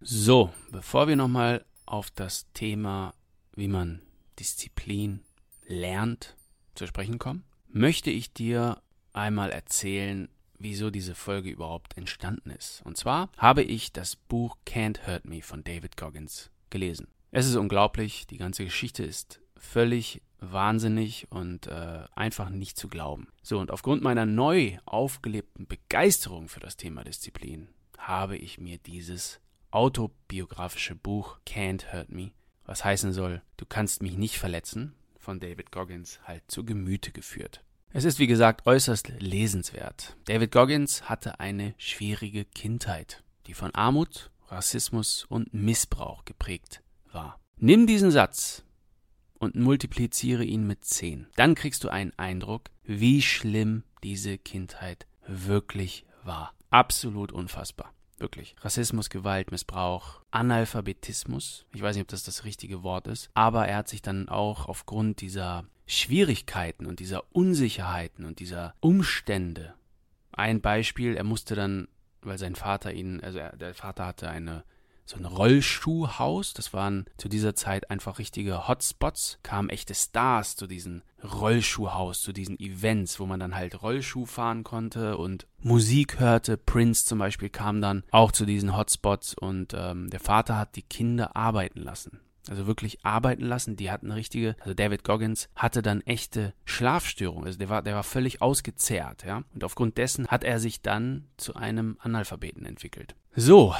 So, 0.00 0.52
bevor 0.72 1.06
wir 1.06 1.14
nochmal 1.14 1.64
auf 1.84 2.10
das 2.10 2.46
Thema, 2.52 3.14
wie 3.54 3.68
man 3.68 4.02
Disziplin 4.40 5.20
lernt, 5.66 6.36
zu 6.74 6.88
sprechen 6.88 7.18
kommen, 7.18 7.44
möchte 7.68 8.10
ich 8.10 8.32
dir 8.32 8.82
einmal 9.12 9.50
erzählen, 9.50 10.28
wieso 10.58 10.90
diese 10.90 11.14
Folge 11.14 11.50
überhaupt 11.50 11.96
entstanden 11.96 12.50
ist. 12.50 12.82
Und 12.84 12.96
zwar 12.96 13.30
habe 13.36 13.62
ich 13.62 13.92
das 13.92 14.16
Buch 14.16 14.56
Can't 14.66 15.06
Hurt 15.06 15.26
Me 15.26 15.42
von 15.42 15.62
David 15.62 15.96
Goggins 15.96 16.50
gelesen. 16.70 17.06
Es 17.30 17.46
ist 17.46 17.56
unglaublich, 17.56 18.26
die 18.26 18.38
ganze 18.38 18.64
Geschichte 18.64 19.04
ist 19.04 19.40
völlig 19.56 20.22
wahnsinnig 20.38 21.26
und 21.30 21.66
äh, 21.66 22.04
einfach 22.14 22.50
nicht 22.50 22.76
zu 22.78 22.88
glauben. 22.88 23.28
So, 23.42 23.58
und 23.58 23.70
aufgrund 23.70 24.02
meiner 24.02 24.26
neu 24.26 24.78
aufgelebten 24.84 25.66
Begeisterung 25.66 26.48
für 26.48 26.60
das 26.60 26.76
Thema 26.76 27.04
Disziplin 27.04 27.68
habe 27.98 28.36
ich 28.36 28.58
mir 28.58 28.78
dieses 28.78 29.40
autobiografische 29.70 30.94
Buch 30.94 31.38
Can't 31.46 31.92
Hurt 31.92 32.10
Me, 32.10 32.30
was 32.64 32.84
heißen 32.84 33.12
soll, 33.12 33.42
du 33.56 33.66
kannst 33.66 34.02
mich 34.02 34.16
nicht 34.16 34.38
verletzen, 34.38 34.94
von 35.18 35.40
David 35.40 35.72
Goggins 35.72 36.20
halt 36.24 36.44
zu 36.48 36.64
Gemüte 36.64 37.10
geführt. 37.10 37.62
Es 37.92 38.04
ist 38.04 38.18
wie 38.18 38.26
gesagt 38.26 38.66
äußerst 38.66 39.12
lesenswert. 39.18 40.16
David 40.26 40.52
Goggins 40.52 41.08
hatte 41.08 41.40
eine 41.40 41.74
schwierige 41.78 42.44
Kindheit, 42.44 43.22
die 43.46 43.54
von 43.54 43.74
Armut, 43.74 44.30
Rassismus 44.48 45.24
und 45.28 45.52
Missbrauch 45.52 46.24
geprägt 46.24 46.82
war. 47.16 47.40
Nimm 47.56 47.88
diesen 47.88 48.12
Satz 48.12 48.62
und 49.38 49.56
multipliziere 49.56 50.44
ihn 50.44 50.66
mit 50.66 50.84
10. 50.84 51.26
Dann 51.34 51.56
kriegst 51.56 51.82
du 51.82 51.88
einen 51.88 52.12
Eindruck, 52.16 52.70
wie 52.84 53.22
schlimm 53.22 53.82
diese 54.04 54.38
Kindheit 54.38 55.06
wirklich 55.26 56.04
war. 56.22 56.52
Absolut 56.70 57.32
unfassbar. 57.32 57.92
Wirklich. 58.18 58.54
Rassismus, 58.60 59.10
Gewalt, 59.10 59.50
Missbrauch, 59.50 60.22
Analphabetismus. 60.30 61.66
Ich 61.74 61.82
weiß 61.82 61.96
nicht, 61.96 62.02
ob 62.02 62.08
das 62.08 62.22
das 62.22 62.44
richtige 62.44 62.82
Wort 62.82 63.08
ist. 63.08 63.28
Aber 63.34 63.66
er 63.66 63.78
hat 63.78 63.88
sich 63.88 64.00
dann 64.00 64.28
auch 64.28 64.68
aufgrund 64.68 65.20
dieser 65.20 65.64
Schwierigkeiten 65.86 66.86
und 66.86 67.00
dieser 67.00 67.24
Unsicherheiten 67.32 68.24
und 68.24 68.40
dieser 68.40 68.74
Umstände. 68.80 69.74
Ein 70.32 70.60
Beispiel, 70.60 71.16
er 71.16 71.24
musste 71.24 71.54
dann, 71.54 71.88
weil 72.22 72.38
sein 72.38 72.56
Vater 72.56 72.92
ihn, 72.92 73.20
also 73.20 73.38
er, 73.38 73.56
der 73.56 73.74
Vater 73.74 74.06
hatte 74.06 74.28
eine 74.28 74.64
so 75.06 75.16
ein 75.16 75.24
Rollschuhhaus. 75.24 76.52
Das 76.52 76.72
waren 76.72 77.06
zu 77.16 77.28
dieser 77.28 77.54
Zeit 77.54 77.90
einfach 77.90 78.18
richtige 78.18 78.68
Hotspots. 78.68 79.38
Kamen 79.42 79.70
echte 79.70 79.94
Stars 79.94 80.56
zu 80.56 80.66
diesem 80.66 81.02
Rollschuhhaus, 81.22 82.20
zu 82.20 82.32
diesen 82.32 82.58
Events, 82.60 83.18
wo 83.18 83.26
man 83.26 83.40
dann 83.40 83.54
halt 83.54 83.82
Rollschuh 83.82 84.26
fahren 84.26 84.64
konnte 84.64 85.16
und 85.16 85.46
Musik 85.60 86.20
hörte. 86.20 86.56
Prince 86.56 87.06
zum 87.06 87.18
Beispiel 87.18 87.48
kam 87.48 87.80
dann 87.80 88.02
auch 88.10 88.32
zu 88.32 88.44
diesen 88.44 88.76
Hotspots 88.76 89.34
und 89.34 89.74
ähm, 89.74 90.10
der 90.10 90.20
Vater 90.20 90.58
hat 90.58 90.76
die 90.76 90.82
Kinder 90.82 91.36
arbeiten 91.36 91.80
lassen. 91.80 92.20
Also 92.48 92.66
wirklich 92.66 93.04
arbeiten 93.04 93.44
lassen. 93.44 93.76
Die 93.76 93.90
hatten 93.90 94.12
richtige, 94.12 94.54
also 94.60 94.74
David 94.74 95.02
Goggins 95.02 95.48
hatte 95.56 95.82
dann 95.82 96.00
echte 96.02 96.54
Schlafstörungen. 96.64 97.46
Also 97.46 97.58
der 97.58 97.68
war, 97.68 97.82
der 97.82 97.94
war 97.94 98.04
völlig 98.04 98.40
ausgezehrt, 98.40 99.24
ja. 99.24 99.42
Und 99.52 99.64
aufgrund 99.64 99.98
dessen 99.98 100.28
hat 100.28 100.44
er 100.44 100.60
sich 100.60 100.80
dann 100.80 101.24
zu 101.36 101.56
einem 101.56 101.96
Analphabeten 101.98 102.64
entwickelt. 102.64 103.16
So, 103.34 103.74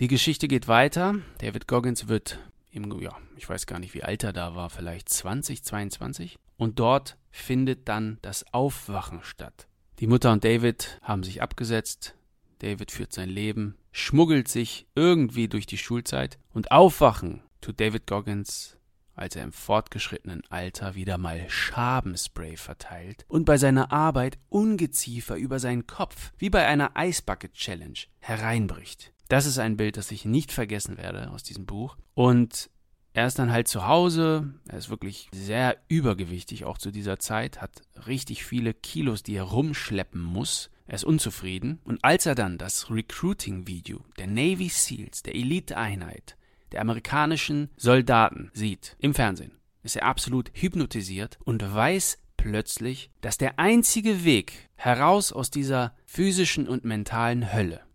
die 0.00 0.08
Geschichte 0.08 0.48
geht 0.48 0.68
weiter. 0.68 1.16
David 1.38 1.66
Goggins 1.66 2.08
wird 2.08 2.38
im, 2.70 3.00
ja, 3.00 3.16
ich 3.36 3.48
weiß 3.48 3.66
gar 3.66 3.78
nicht, 3.78 3.94
wie 3.94 4.04
alt 4.04 4.22
er 4.22 4.32
da 4.32 4.54
war, 4.54 4.70
vielleicht 4.70 5.08
20, 5.08 5.64
22. 5.64 6.38
Und 6.56 6.78
dort 6.78 7.16
findet 7.30 7.88
dann 7.88 8.18
das 8.22 8.52
Aufwachen 8.52 9.22
statt. 9.22 9.66
Die 9.98 10.06
Mutter 10.06 10.32
und 10.32 10.44
David 10.44 11.00
haben 11.02 11.24
sich 11.24 11.42
abgesetzt. 11.42 12.14
David 12.60 12.90
führt 12.90 13.12
sein 13.12 13.28
Leben, 13.28 13.76
schmuggelt 13.92 14.48
sich 14.48 14.86
irgendwie 14.94 15.48
durch 15.48 15.66
die 15.66 15.78
Schulzeit 15.78 16.38
und 16.52 16.70
aufwachen 16.70 17.42
tut 17.60 17.80
David 17.80 18.06
Goggins, 18.06 18.76
als 19.14 19.36
er 19.36 19.44
im 19.44 19.52
fortgeschrittenen 19.52 20.42
Alter 20.48 20.94
wieder 20.94 21.18
mal 21.18 21.44
Schabenspray 21.48 22.56
verteilt 22.56 23.24
und 23.28 23.44
bei 23.44 23.58
seiner 23.58 23.92
Arbeit 23.92 24.38
Ungeziefer 24.48 25.36
über 25.36 25.58
seinen 25.58 25.86
Kopf, 25.86 26.32
wie 26.38 26.50
bei 26.50 26.66
einer 26.66 26.96
Eisbucket 26.96 27.52
Challenge, 27.52 27.98
hereinbricht. 28.20 29.12
Das 29.28 29.44
ist 29.44 29.58
ein 29.58 29.76
Bild, 29.76 29.98
das 29.98 30.10
ich 30.10 30.24
nicht 30.24 30.52
vergessen 30.52 30.96
werde 30.96 31.30
aus 31.30 31.42
diesem 31.42 31.66
Buch. 31.66 31.96
Und 32.14 32.70
er 33.12 33.26
ist 33.26 33.38
dann 33.38 33.52
halt 33.52 33.68
zu 33.68 33.86
Hause, 33.86 34.54
er 34.68 34.78
ist 34.78 34.88
wirklich 34.88 35.28
sehr 35.32 35.76
übergewichtig, 35.88 36.64
auch 36.64 36.78
zu 36.78 36.90
dieser 36.90 37.18
Zeit, 37.18 37.60
hat 37.60 37.82
richtig 38.06 38.44
viele 38.44 38.72
Kilos, 38.72 39.22
die 39.22 39.34
er 39.34 39.42
rumschleppen 39.42 40.22
muss. 40.22 40.70
Er 40.86 40.94
ist 40.94 41.04
unzufrieden. 41.04 41.80
Und 41.84 42.02
als 42.02 42.24
er 42.24 42.34
dann 42.34 42.56
das 42.56 42.90
Recruiting-Video 42.90 44.02
der 44.18 44.28
Navy 44.28 44.70
SEALs, 44.70 45.22
der 45.22 45.34
Elite-Einheit, 45.34 46.36
der 46.72 46.80
amerikanischen 46.80 47.70
Soldaten 47.76 48.50
sieht 48.54 48.96
im 48.98 49.14
Fernsehen, 49.14 49.52
ist 49.82 49.96
er 49.96 50.06
absolut 50.06 50.50
hypnotisiert 50.54 51.38
und 51.44 51.62
weiß 51.62 52.18
plötzlich, 52.38 53.10
dass 53.20 53.36
der 53.36 53.58
einzige 53.58 54.24
Weg 54.24 54.70
heraus 54.76 55.32
aus 55.32 55.50
dieser 55.50 55.94
physischen 56.06 56.66
und 56.66 56.84
mentalen 56.84 57.52
Hölle 57.52 57.87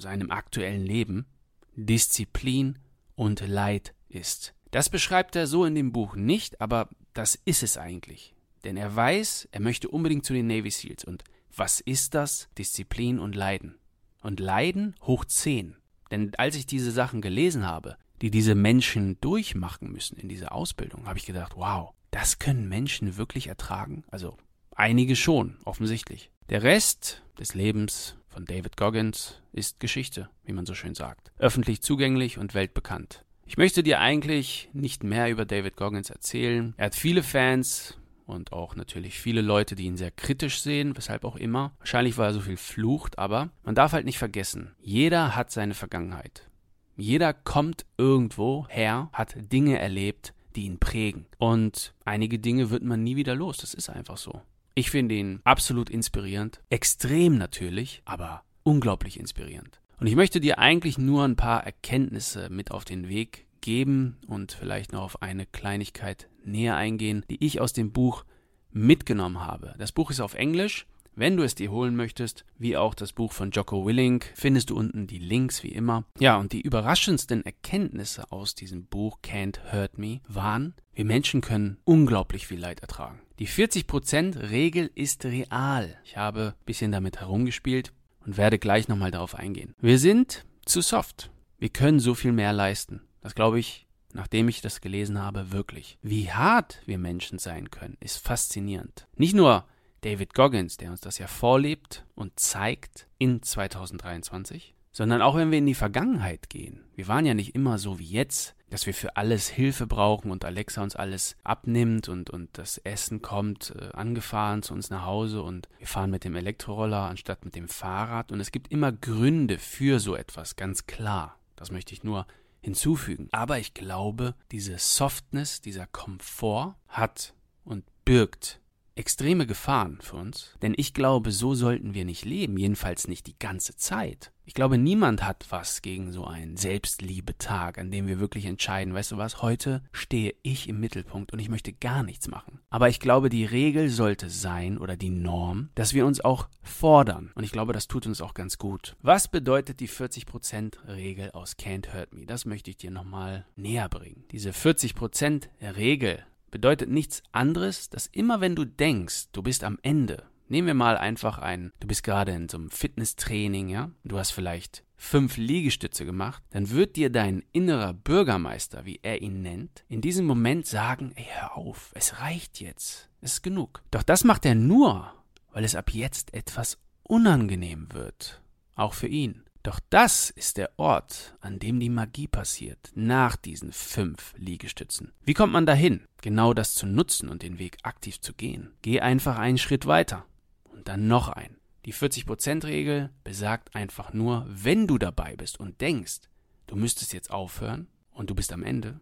seinem 0.00 0.30
aktuellen 0.30 0.84
Leben 0.84 1.26
Disziplin 1.74 2.78
und 3.14 3.46
Leid 3.46 3.94
ist. 4.08 4.54
Das 4.70 4.90
beschreibt 4.90 5.36
er 5.36 5.46
so 5.46 5.64
in 5.64 5.74
dem 5.74 5.92
Buch 5.92 6.16
nicht, 6.16 6.60
aber 6.60 6.88
das 7.14 7.38
ist 7.44 7.62
es 7.62 7.78
eigentlich. 7.78 8.34
Denn 8.64 8.76
er 8.76 8.94
weiß, 8.94 9.48
er 9.52 9.60
möchte 9.60 9.88
unbedingt 9.88 10.24
zu 10.24 10.32
den 10.32 10.46
Navy 10.46 10.70
SEALs. 10.70 11.04
Und 11.04 11.24
was 11.54 11.80
ist 11.80 12.14
das? 12.14 12.48
Disziplin 12.58 13.18
und 13.18 13.34
Leiden. 13.34 13.78
Und 14.22 14.40
Leiden 14.40 14.94
hoch 15.02 15.24
zehn. 15.24 15.76
Denn 16.10 16.34
als 16.36 16.56
ich 16.56 16.66
diese 16.66 16.90
Sachen 16.90 17.20
gelesen 17.20 17.66
habe, 17.66 17.96
die 18.20 18.30
diese 18.30 18.54
Menschen 18.54 19.20
durchmachen 19.20 19.90
müssen 19.90 20.18
in 20.18 20.28
dieser 20.28 20.52
Ausbildung, 20.52 21.06
habe 21.06 21.18
ich 21.18 21.26
gedacht, 21.26 21.52
wow, 21.56 21.92
das 22.10 22.38
können 22.38 22.68
Menschen 22.68 23.16
wirklich 23.16 23.46
ertragen? 23.46 24.04
Also 24.10 24.36
einige 24.74 25.16
schon, 25.16 25.56
offensichtlich. 25.64 26.30
Der 26.48 26.62
Rest 26.62 27.22
des 27.38 27.54
Lebens 27.54 28.16
von 28.38 28.44
David 28.44 28.76
Goggins 28.76 29.42
ist 29.50 29.80
Geschichte, 29.80 30.30
wie 30.44 30.52
man 30.52 30.64
so 30.64 30.72
schön 30.72 30.94
sagt. 30.94 31.32
Öffentlich 31.38 31.82
zugänglich 31.82 32.38
und 32.38 32.54
weltbekannt. 32.54 33.24
Ich 33.46 33.56
möchte 33.56 33.82
dir 33.82 33.98
eigentlich 33.98 34.68
nicht 34.72 35.02
mehr 35.02 35.28
über 35.28 35.44
David 35.44 35.74
Goggins 35.74 36.08
erzählen. 36.08 36.72
Er 36.76 36.86
hat 36.86 36.94
viele 36.94 37.24
Fans 37.24 37.98
und 38.26 38.52
auch 38.52 38.76
natürlich 38.76 39.18
viele 39.18 39.40
Leute, 39.40 39.74
die 39.74 39.86
ihn 39.86 39.96
sehr 39.96 40.12
kritisch 40.12 40.60
sehen, 40.60 40.96
weshalb 40.96 41.24
auch 41.24 41.34
immer. 41.34 41.72
Wahrscheinlich, 41.80 42.16
weil 42.16 42.30
er 42.30 42.34
so 42.34 42.40
viel 42.40 42.56
flucht, 42.56 43.18
aber 43.18 43.50
man 43.64 43.74
darf 43.74 43.90
halt 43.90 44.04
nicht 44.04 44.18
vergessen, 44.18 44.70
jeder 44.80 45.34
hat 45.34 45.50
seine 45.50 45.74
Vergangenheit. 45.74 46.48
Jeder 46.96 47.32
kommt 47.32 47.86
irgendwo 47.96 48.68
her, 48.68 49.08
hat 49.12 49.34
Dinge 49.50 49.80
erlebt, 49.80 50.32
die 50.54 50.66
ihn 50.66 50.78
prägen. 50.78 51.26
Und 51.38 51.92
einige 52.04 52.38
Dinge 52.38 52.70
wird 52.70 52.84
man 52.84 53.02
nie 53.02 53.16
wieder 53.16 53.34
los. 53.34 53.56
Das 53.56 53.74
ist 53.74 53.90
einfach 53.90 54.16
so. 54.16 54.42
Ich 54.78 54.92
finde 54.92 55.16
ihn 55.16 55.40
absolut 55.42 55.90
inspirierend. 55.90 56.60
Extrem 56.70 57.36
natürlich, 57.36 58.00
aber 58.04 58.44
unglaublich 58.62 59.18
inspirierend. 59.18 59.80
Und 59.98 60.06
ich 60.06 60.14
möchte 60.14 60.38
dir 60.38 60.60
eigentlich 60.60 60.98
nur 60.98 61.24
ein 61.24 61.34
paar 61.34 61.64
Erkenntnisse 61.64 62.48
mit 62.48 62.70
auf 62.70 62.84
den 62.84 63.08
Weg 63.08 63.48
geben 63.60 64.18
und 64.28 64.52
vielleicht 64.52 64.92
noch 64.92 65.02
auf 65.02 65.20
eine 65.20 65.46
Kleinigkeit 65.46 66.28
näher 66.44 66.76
eingehen, 66.76 67.24
die 67.28 67.44
ich 67.44 67.60
aus 67.60 67.72
dem 67.72 67.90
Buch 67.90 68.24
mitgenommen 68.70 69.44
habe. 69.44 69.74
Das 69.78 69.90
Buch 69.90 70.12
ist 70.12 70.20
auf 70.20 70.34
Englisch. 70.34 70.86
Wenn 71.18 71.36
du 71.36 71.42
es 71.42 71.56
dir 71.56 71.72
holen 71.72 71.96
möchtest, 71.96 72.44
wie 72.58 72.76
auch 72.76 72.94
das 72.94 73.12
Buch 73.12 73.32
von 73.32 73.50
Jocko 73.50 73.84
Willink, 73.84 74.30
findest 74.36 74.70
du 74.70 74.76
unten 74.76 75.08
die 75.08 75.18
Links 75.18 75.64
wie 75.64 75.72
immer. 75.72 76.04
Ja, 76.20 76.36
und 76.36 76.52
die 76.52 76.60
überraschendsten 76.60 77.44
Erkenntnisse 77.44 78.30
aus 78.30 78.54
diesem 78.54 78.86
Buch 78.86 79.18
Can't 79.20 79.72
Hurt 79.72 79.98
Me 79.98 80.20
waren, 80.28 80.74
wir 80.94 81.04
Menschen 81.04 81.40
können 81.40 81.78
unglaublich 81.82 82.46
viel 82.46 82.60
Leid 82.60 82.82
ertragen. 82.82 83.18
Die 83.40 83.48
40%-Regel 83.48 84.92
ist 84.94 85.24
real. 85.24 85.98
Ich 86.04 86.16
habe 86.16 86.54
ein 86.56 86.64
bisschen 86.66 86.92
damit 86.92 87.18
herumgespielt 87.18 87.92
und 88.24 88.36
werde 88.36 88.60
gleich 88.60 88.86
nochmal 88.86 89.10
darauf 89.10 89.34
eingehen. 89.34 89.74
Wir 89.80 89.98
sind 89.98 90.44
zu 90.66 90.80
soft. 90.82 91.32
Wir 91.58 91.70
können 91.70 91.98
so 91.98 92.14
viel 92.14 92.30
mehr 92.30 92.52
leisten. 92.52 93.02
Das 93.22 93.34
glaube 93.34 93.58
ich, 93.58 93.88
nachdem 94.12 94.48
ich 94.48 94.60
das 94.60 94.80
gelesen 94.80 95.20
habe, 95.20 95.50
wirklich. 95.50 95.98
Wie 96.00 96.30
hart 96.30 96.80
wir 96.86 96.98
Menschen 96.98 97.40
sein 97.40 97.72
können, 97.72 97.96
ist 97.98 98.18
faszinierend. 98.18 99.08
Nicht 99.16 99.34
nur 99.34 99.66
David 100.02 100.34
Goggins, 100.34 100.76
der 100.76 100.90
uns 100.90 101.00
das 101.00 101.18
ja 101.18 101.26
vorlebt 101.26 102.04
und 102.14 102.38
zeigt 102.38 103.08
in 103.18 103.42
2023, 103.42 104.74
sondern 104.92 105.22
auch 105.22 105.36
wenn 105.36 105.50
wir 105.50 105.58
in 105.58 105.66
die 105.66 105.74
Vergangenheit 105.74 106.50
gehen. 106.50 106.84
Wir 106.94 107.08
waren 107.08 107.26
ja 107.26 107.34
nicht 107.34 107.54
immer 107.54 107.78
so 107.78 107.98
wie 107.98 108.10
jetzt 108.10 108.54
dass 108.70 108.86
wir 108.86 108.94
für 108.94 109.16
alles 109.16 109.48
Hilfe 109.48 109.86
brauchen 109.86 110.30
und 110.30 110.44
Alexa 110.44 110.82
uns 110.82 110.96
alles 110.96 111.36
abnimmt 111.42 112.08
und, 112.08 112.30
und 112.30 112.50
das 112.52 112.78
Essen 112.78 113.22
kommt 113.22 113.74
äh, 113.78 113.90
angefahren 113.92 114.62
zu 114.62 114.74
uns 114.74 114.90
nach 114.90 115.04
Hause 115.04 115.42
und 115.42 115.68
wir 115.78 115.86
fahren 115.86 116.10
mit 116.10 116.24
dem 116.24 116.36
Elektroroller 116.36 117.02
anstatt 117.02 117.44
mit 117.44 117.54
dem 117.54 117.68
Fahrrad. 117.68 118.30
Und 118.32 118.40
es 118.40 118.52
gibt 118.52 118.70
immer 118.70 118.92
Gründe 118.92 119.58
für 119.58 120.00
so 120.00 120.14
etwas, 120.14 120.56
ganz 120.56 120.86
klar. 120.86 121.38
Das 121.56 121.70
möchte 121.70 121.92
ich 121.94 122.04
nur 122.04 122.26
hinzufügen. 122.60 123.28
Aber 123.32 123.58
ich 123.58 123.74
glaube, 123.74 124.34
diese 124.52 124.78
Softness, 124.78 125.60
dieser 125.60 125.86
Komfort 125.86 126.76
hat 126.88 127.34
und 127.64 127.84
birgt 128.04 128.60
extreme 128.98 129.46
Gefahren 129.46 129.98
für 130.00 130.16
uns, 130.16 130.54
denn 130.60 130.74
ich 130.76 130.92
glaube, 130.92 131.30
so 131.30 131.54
sollten 131.54 131.94
wir 131.94 132.04
nicht 132.04 132.24
leben, 132.24 132.58
jedenfalls 132.58 133.06
nicht 133.06 133.26
die 133.26 133.38
ganze 133.38 133.76
Zeit. 133.76 134.32
Ich 134.44 134.54
glaube, 134.54 134.78
niemand 134.78 135.22
hat 135.22 135.46
was 135.50 135.82
gegen 135.82 136.10
so 136.10 136.24
einen 136.24 136.56
Selbstliebetag, 136.56 137.76
an 137.76 137.90
dem 137.90 138.06
wir 138.06 138.18
wirklich 138.18 138.46
entscheiden, 138.46 138.94
weißt 138.94 139.12
du 139.12 139.18
was, 139.18 139.42
heute 139.42 139.82
stehe 139.92 140.34
ich 140.42 140.68
im 140.68 140.80
Mittelpunkt 140.80 141.32
und 141.34 141.38
ich 141.38 141.50
möchte 141.50 141.72
gar 141.72 142.02
nichts 142.02 142.28
machen. 142.28 142.58
Aber 142.70 142.88
ich 142.88 142.98
glaube, 142.98 143.28
die 143.28 143.44
Regel 143.44 143.90
sollte 143.90 144.30
sein 144.30 144.78
oder 144.78 144.96
die 144.96 145.10
Norm, 145.10 145.68
dass 145.74 145.92
wir 145.92 146.06
uns 146.06 146.22
auch 146.22 146.48
fordern 146.62 147.30
und 147.34 147.44
ich 147.44 147.52
glaube, 147.52 147.74
das 147.74 147.88
tut 147.88 148.06
uns 148.06 148.22
auch 148.22 148.32
ganz 148.32 148.56
gut. 148.56 148.96
Was 149.02 149.28
bedeutet 149.28 149.80
die 149.80 149.88
40% 149.88 150.88
Regel 150.88 151.30
aus 151.32 151.56
Can't 151.58 151.92
Hurt 151.92 152.14
Me? 152.14 152.24
Das 152.24 152.46
möchte 152.46 152.70
ich 152.70 152.78
dir 152.78 152.90
nochmal 152.90 153.44
näher 153.54 153.88
bringen. 153.90 154.24
Diese 154.32 154.50
40% 154.50 155.48
Regel 155.76 156.24
bedeutet 156.50 156.90
nichts 156.90 157.22
anderes, 157.32 157.90
dass 157.90 158.06
immer 158.06 158.40
wenn 158.40 158.56
du 158.56 158.64
denkst, 158.64 159.28
du 159.32 159.42
bist 159.42 159.64
am 159.64 159.78
Ende, 159.82 160.24
nehmen 160.48 160.66
wir 160.66 160.74
mal 160.74 160.96
einfach 160.96 161.38
ein, 161.38 161.72
du 161.80 161.86
bist 161.86 162.02
gerade 162.02 162.32
in 162.32 162.48
so 162.48 162.58
einem 162.58 162.70
Fitnesstraining, 162.70 163.68
ja, 163.68 163.90
du 164.04 164.18
hast 164.18 164.30
vielleicht 164.30 164.84
fünf 164.96 165.36
Liegestütze 165.36 166.04
gemacht, 166.04 166.42
dann 166.50 166.70
wird 166.70 166.96
dir 166.96 167.10
dein 167.10 167.44
innerer 167.52 167.94
Bürgermeister, 167.94 168.84
wie 168.84 169.00
er 169.02 169.22
ihn 169.22 169.42
nennt, 169.42 169.84
in 169.88 170.00
diesem 170.00 170.26
Moment 170.26 170.66
sagen, 170.66 171.12
ey, 171.14 171.26
hör 171.30 171.56
auf, 171.56 171.92
es 171.94 172.20
reicht 172.20 172.60
jetzt, 172.60 173.08
es 173.20 173.34
ist 173.34 173.42
genug. 173.42 173.82
Doch 173.90 174.02
das 174.02 174.24
macht 174.24 174.44
er 174.44 174.54
nur, 174.54 175.12
weil 175.52 175.64
es 175.64 175.76
ab 175.76 175.92
jetzt 175.92 176.34
etwas 176.34 176.78
unangenehm 177.04 177.88
wird, 177.92 178.42
auch 178.74 178.94
für 178.94 179.08
ihn. 179.08 179.44
Doch 179.68 179.80
das 179.90 180.30
ist 180.30 180.56
der 180.56 180.78
Ort, 180.78 181.36
an 181.42 181.58
dem 181.58 181.78
die 181.78 181.90
Magie 181.90 182.26
passiert, 182.26 182.90
nach 182.94 183.36
diesen 183.36 183.70
fünf 183.70 184.32
Liegestützen. 184.38 185.12
Wie 185.26 185.34
kommt 185.34 185.52
man 185.52 185.66
dahin, 185.66 186.06
genau 186.22 186.54
das 186.54 186.72
zu 186.72 186.86
nutzen 186.86 187.28
und 187.28 187.42
den 187.42 187.58
Weg 187.58 187.76
aktiv 187.82 188.18
zu 188.18 188.32
gehen? 188.32 188.72
Geh 188.80 189.00
einfach 189.00 189.36
einen 189.36 189.58
Schritt 189.58 189.84
weiter 189.84 190.24
und 190.72 190.88
dann 190.88 191.06
noch 191.06 191.28
ein. 191.28 191.58
Die 191.84 191.92
40%-Regel 191.92 193.10
besagt 193.24 193.74
einfach 193.74 194.14
nur, 194.14 194.46
wenn 194.48 194.86
du 194.86 194.96
dabei 194.96 195.36
bist 195.36 195.60
und 195.60 195.82
denkst, 195.82 196.20
du 196.66 196.74
müsstest 196.74 197.12
jetzt 197.12 197.30
aufhören 197.30 197.88
und 198.10 198.30
du 198.30 198.34
bist 198.34 198.54
am 198.54 198.62
Ende, 198.62 198.98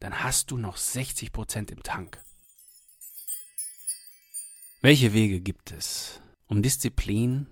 dann 0.00 0.24
hast 0.24 0.50
du 0.50 0.58
noch 0.58 0.78
60% 0.78 1.70
im 1.70 1.84
Tank. 1.84 2.20
Welche 4.80 5.12
Wege 5.12 5.40
gibt 5.40 5.70
es, 5.70 6.20
um 6.48 6.60
Disziplin 6.60 7.46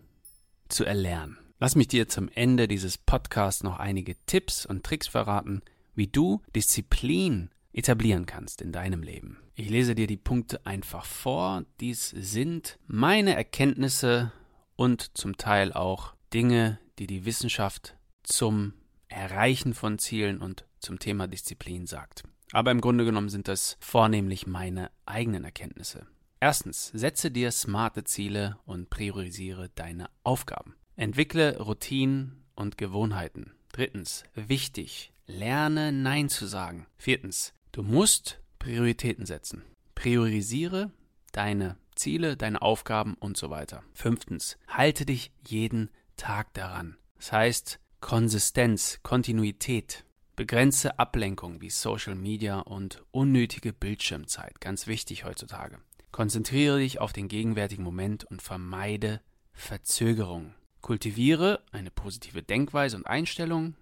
zu 0.68 0.84
erlernen? 0.84 1.45
Lass 1.58 1.74
mich 1.74 1.88
dir 1.88 2.06
zum 2.06 2.28
Ende 2.34 2.68
dieses 2.68 2.98
Podcasts 2.98 3.62
noch 3.62 3.78
einige 3.78 4.14
Tipps 4.26 4.66
und 4.66 4.84
Tricks 4.84 5.08
verraten, 5.08 5.62
wie 5.94 6.06
du 6.06 6.42
Disziplin 6.54 7.50
etablieren 7.72 8.26
kannst 8.26 8.60
in 8.60 8.72
deinem 8.72 9.02
Leben. 9.02 9.38
Ich 9.54 9.70
lese 9.70 9.94
dir 9.94 10.06
die 10.06 10.18
Punkte 10.18 10.66
einfach 10.66 11.06
vor. 11.06 11.64
Dies 11.80 12.10
sind 12.10 12.78
meine 12.86 13.34
Erkenntnisse 13.34 14.32
und 14.76 15.16
zum 15.16 15.38
Teil 15.38 15.72
auch 15.72 16.14
Dinge, 16.34 16.78
die 16.98 17.06
die 17.06 17.24
Wissenschaft 17.24 17.96
zum 18.22 18.74
Erreichen 19.08 19.72
von 19.72 19.98
Zielen 19.98 20.42
und 20.42 20.66
zum 20.78 20.98
Thema 20.98 21.26
Disziplin 21.26 21.86
sagt. 21.86 22.24
Aber 22.52 22.70
im 22.70 22.82
Grunde 22.82 23.06
genommen 23.06 23.30
sind 23.30 23.48
das 23.48 23.78
vornehmlich 23.80 24.46
meine 24.46 24.90
eigenen 25.06 25.44
Erkenntnisse. 25.44 26.06
Erstens, 26.38 26.90
setze 26.92 27.30
dir 27.30 27.50
smarte 27.50 28.04
Ziele 28.04 28.58
und 28.66 28.90
priorisiere 28.90 29.70
deine 29.74 30.10
Aufgaben. 30.22 30.74
Entwickle 30.98 31.58
Routinen 31.58 32.42
und 32.54 32.78
Gewohnheiten. 32.78 33.52
Drittens, 33.70 34.24
wichtig, 34.34 35.12
lerne 35.26 35.92
Nein 35.92 36.30
zu 36.30 36.46
sagen. 36.46 36.86
Viertens, 36.96 37.52
du 37.72 37.82
musst 37.82 38.40
Prioritäten 38.58 39.26
setzen. 39.26 39.62
Priorisiere 39.94 40.90
deine 41.32 41.76
Ziele, 41.94 42.38
deine 42.38 42.62
Aufgaben 42.62 43.14
und 43.14 43.36
so 43.36 43.50
weiter. 43.50 43.82
Fünftens, 43.92 44.56
halte 44.68 45.04
dich 45.04 45.32
jeden 45.46 45.90
Tag 46.16 46.54
daran. 46.54 46.96
Das 47.16 47.30
heißt, 47.30 47.78
Konsistenz, 48.00 49.00
Kontinuität. 49.02 50.06
Begrenze 50.34 50.98
Ablenkung 50.98 51.60
wie 51.60 51.70
Social 51.70 52.14
Media 52.14 52.60
und 52.60 53.02
unnötige 53.10 53.74
Bildschirmzeit. 53.74 54.60
Ganz 54.62 54.86
wichtig 54.86 55.24
heutzutage. 55.24 55.78
Konzentriere 56.10 56.78
dich 56.78 57.00
auf 57.00 57.12
den 57.12 57.28
gegenwärtigen 57.28 57.84
Moment 57.84 58.24
und 58.24 58.40
vermeide 58.40 59.20
Verzögerung. 59.52 60.54
Kultiviere 60.86 61.64
eine 61.72 61.90
positive 61.90 62.44
Denkweise 62.44 62.96
und 62.96 63.08
Einstellung, 63.08 63.74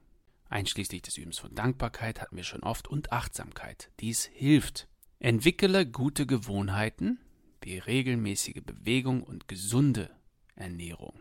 einschließlich 0.49 1.03
des 1.03 1.19
Übens 1.19 1.39
von 1.39 1.55
Dankbarkeit 1.55 2.19
hatten 2.19 2.35
wir 2.35 2.45
schon 2.45 2.63
oft 2.63 2.89
und 2.89 3.13
Achtsamkeit. 3.13 3.91
Dies 4.01 4.25
hilft. 4.33 4.89
Entwickle 5.19 5.85
gute 5.85 6.25
Gewohnheiten 6.25 7.21
wie 7.61 7.77
regelmäßige 7.77 8.63
Bewegung 8.65 9.23
und 9.23 9.49
gesunde 9.49 10.09
Ernährung. 10.57 11.21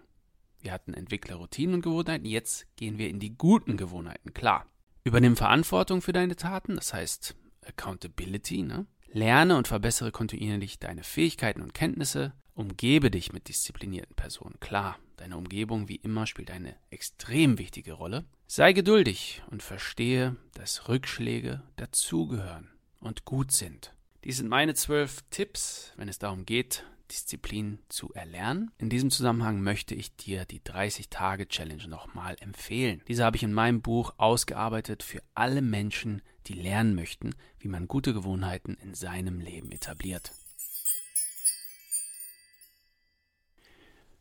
Wir 0.62 0.72
hatten 0.72 0.94
entwickle 0.94 1.36
Routinen 1.36 1.76
und 1.76 1.82
Gewohnheiten, 1.82 2.28
jetzt 2.28 2.66
gehen 2.78 2.98
wir 2.98 3.10
in 3.10 3.20
die 3.20 3.36
guten 3.38 3.76
Gewohnheiten, 3.76 4.34
klar. 4.34 4.66
Übernimm 5.04 5.36
Verantwortung 5.36 6.02
für 6.02 6.14
deine 6.14 6.38
Taten, 6.38 6.78
das 6.78 6.94
heißt 6.94 7.36
Accountability, 7.66 8.64
ne? 8.64 8.86
Lerne 9.12 9.58
und 9.58 9.68
verbessere 9.68 10.14
kontinuierlich 10.14 10.80
deine 10.80 11.04
Fähigkeiten 11.04 11.62
und 11.62 11.74
Kenntnisse. 11.74 12.32
Umgebe 12.56 13.10
dich 13.10 13.34
mit 13.34 13.48
disziplinierten 13.48 14.16
Personen. 14.16 14.60
Klar, 14.60 15.00
deine 15.18 15.38
Umgebung 15.38 15.88
wie 15.88 15.96
immer 15.96 16.28
spielt 16.28 16.52
eine 16.52 16.76
extrem 16.92 17.58
wichtige 17.58 17.94
Rolle. 17.94 18.26
Sei 18.46 18.74
geduldig 18.74 19.42
und 19.50 19.64
verstehe, 19.64 20.36
dass 20.54 20.88
Rückschläge 20.88 21.64
dazugehören 21.78 22.70
und 23.00 23.26
gut 23.26 23.52
sind. 23.52 23.94
Dies 24.24 24.38
sind 24.38 24.50
meine 24.50 24.76
zwölf 24.76 25.24
Tipps, 25.32 25.94
wenn 25.98 26.08
es 26.08 26.20
darum 26.20 26.46
geht, 26.46 26.86
Disziplin 27.12 27.80
zu 27.90 28.14
erlernen. 28.14 28.72
In 28.78 28.90
diesem 28.90 29.12
Zusammenhang 29.12 29.62
möchte 29.62 29.96
ich 29.96 30.16
dir 30.16 30.46
die 30.46 30.62
30-Tage-Challenge 30.62 31.88
nochmal 31.88 32.36
empfehlen. 32.40 33.02
Diese 33.08 33.24
habe 33.24 33.38
ich 33.38 33.44
in 33.44 33.54
meinem 33.54 33.82
Buch 33.82 34.14
ausgearbeitet 34.18 35.04
für 35.04 35.22
alle 35.36 35.62
Menschen, 35.62 36.22
die 36.48 36.54
lernen 36.54 36.96
möchten, 36.96 37.36
wie 37.60 37.68
man 37.68 37.88
gute 37.88 38.14
Gewohnheiten 38.14 38.76
in 38.76 38.94
seinem 38.94 39.40
Leben 39.40 39.72
etabliert. 39.72 40.32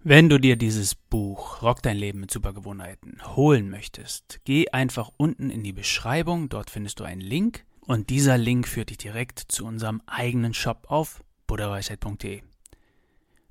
Wenn 0.04 0.28
du 0.28 0.38
dir 0.38 0.56
dieses 0.56 0.96
Buch 0.96 1.62
Rock 1.62 1.80
dein 1.80 1.96
Leben 1.96 2.18
mit 2.18 2.32
Supergewohnheiten 2.32 3.20
holen 3.36 3.70
möchtest, 3.70 4.40
geh 4.42 4.68
einfach 4.70 5.12
unten 5.16 5.48
in 5.48 5.62
die 5.62 5.72
Beschreibung, 5.72 6.48
dort 6.48 6.70
findest 6.70 6.98
du 6.98 7.04
einen 7.04 7.20
Link 7.20 7.64
und 7.86 8.10
dieser 8.10 8.36
Link 8.36 8.66
führt 8.66 8.90
dich 8.90 8.98
direkt 8.98 9.38
zu 9.38 9.64
unserem 9.64 10.02
eigenen 10.06 10.54
Shop 10.54 10.86
auf 10.88 11.22
buddhaweisheit.de. 11.46 12.42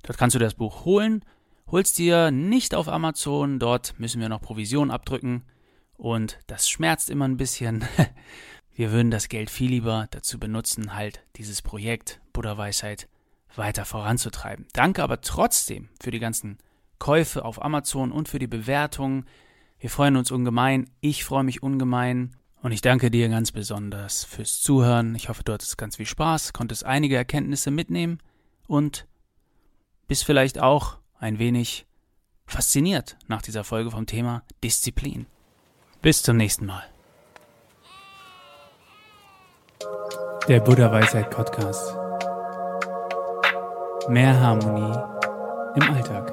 Dort 0.02 0.18
kannst 0.18 0.34
du 0.34 0.38
das 0.38 0.52
Buch 0.52 0.84
holen, 0.84 1.24
holst 1.68 1.96
dir 1.96 2.30
nicht 2.30 2.74
auf 2.74 2.86
Amazon, 2.86 3.58
dort 3.58 3.98
müssen 3.98 4.20
wir 4.20 4.28
noch 4.28 4.42
Provision 4.42 4.90
abdrücken 4.90 5.44
und 5.96 6.38
das 6.48 6.68
schmerzt 6.68 7.08
immer 7.08 7.26
ein 7.26 7.38
bisschen. 7.38 7.82
Wir 8.74 8.90
würden 8.90 9.10
das 9.10 9.28
Geld 9.28 9.50
viel 9.50 9.70
lieber 9.70 10.06
dazu 10.10 10.38
benutzen, 10.38 10.94
halt 10.94 11.24
dieses 11.36 11.60
Projekt 11.60 12.20
Buddha 12.32 12.56
Weisheit 12.56 13.08
weiter 13.56 13.84
voranzutreiben. 13.84 14.66
Danke 14.72 15.02
aber 15.02 15.20
trotzdem 15.20 15.88
für 16.00 16.10
die 16.10 16.18
ganzen 16.18 16.58
Käufe 16.98 17.44
auf 17.44 17.62
Amazon 17.62 18.12
und 18.12 18.28
für 18.28 18.38
die 18.38 18.46
Bewertungen. 18.46 19.26
Wir 19.78 19.90
freuen 19.90 20.16
uns 20.16 20.30
ungemein. 20.30 20.88
Ich 21.00 21.24
freue 21.24 21.44
mich 21.44 21.62
ungemein. 21.62 22.36
Und 22.62 22.70
ich 22.70 22.80
danke 22.80 23.10
dir 23.10 23.28
ganz 23.28 23.50
besonders 23.50 24.24
fürs 24.24 24.60
Zuhören. 24.60 25.16
Ich 25.16 25.28
hoffe, 25.28 25.42
du 25.42 25.52
hattest 25.52 25.76
ganz 25.76 25.96
viel 25.96 26.06
Spaß, 26.06 26.52
konntest 26.52 26.84
einige 26.84 27.16
Erkenntnisse 27.16 27.72
mitnehmen 27.72 28.18
und 28.68 29.06
bist 30.06 30.24
vielleicht 30.24 30.60
auch 30.60 30.98
ein 31.18 31.40
wenig 31.40 31.86
fasziniert 32.46 33.16
nach 33.26 33.42
dieser 33.42 33.64
Folge 33.64 33.90
vom 33.90 34.06
Thema 34.06 34.44
Disziplin. 34.62 35.26
Bis 36.02 36.22
zum 36.22 36.36
nächsten 36.36 36.66
Mal. 36.66 36.84
Der 40.48 40.60
Buddha 40.60 40.90
Weisheit 40.90 41.30
Podcast. 41.30 42.01
Mehr 44.08 44.40
Harmonie 44.40 44.98
im 45.76 45.94
Alltag. 45.94 46.32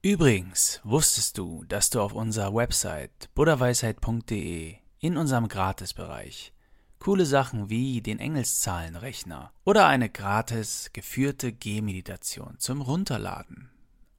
Übrigens, 0.00 0.80
wusstest 0.82 1.36
du, 1.36 1.64
dass 1.68 1.90
du 1.90 2.00
auf 2.00 2.14
unserer 2.14 2.54
Website 2.54 3.28
buddhaweisheit.de 3.34 4.76
in 5.00 5.16
unserem 5.18 5.48
Gratisbereich 5.48 6.54
coole 6.98 7.26
Sachen 7.26 7.68
wie 7.68 8.00
den 8.00 8.18
Engelszahlenrechner 8.18 9.52
oder 9.64 9.86
eine 9.86 10.08
gratis 10.08 10.90
geführte 10.94 11.52
Gehmeditation 11.52 12.58
zum 12.58 12.80
Runterladen 12.80 13.70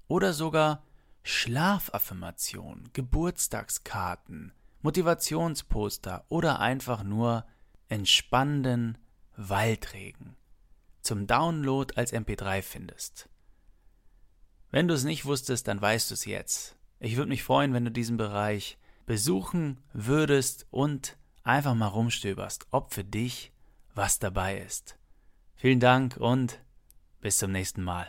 oder 0.07 0.33
sogar 0.33 0.83
Schlafaffirmation, 1.23 2.89
Geburtstagskarten, 2.93 4.53
Motivationsposter 4.81 6.25
oder 6.29 6.59
einfach 6.59 7.03
nur 7.03 7.45
entspannenden 7.88 8.97
Waldregen 9.36 10.36
zum 11.01 11.27
Download 11.27 11.93
als 11.95 12.13
MP3 12.13 12.62
findest. 12.62 13.29
Wenn 14.71 14.88
du 14.88 14.93
es 14.93 15.03
nicht 15.03 15.25
wusstest, 15.25 15.67
dann 15.67 15.81
weißt 15.81 16.09
du 16.09 16.13
es 16.13 16.25
jetzt. 16.25 16.77
Ich 16.99 17.17
würde 17.17 17.29
mich 17.29 17.43
freuen, 17.43 17.73
wenn 17.73 17.86
du 17.86 17.91
diesen 17.91 18.17
Bereich 18.17 18.77
besuchen 19.05 19.81
würdest 19.91 20.65
und 20.71 21.17
einfach 21.43 21.75
mal 21.75 21.88
rumstöberst, 21.88 22.67
ob 22.71 22.93
für 22.93 23.03
dich 23.03 23.51
was 23.93 24.19
dabei 24.19 24.57
ist. 24.57 24.97
Vielen 25.55 25.79
Dank 25.79 26.17
und 26.17 26.59
bis 27.21 27.38
zum 27.38 27.51
nächsten 27.51 27.83
Mal. 27.83 28.07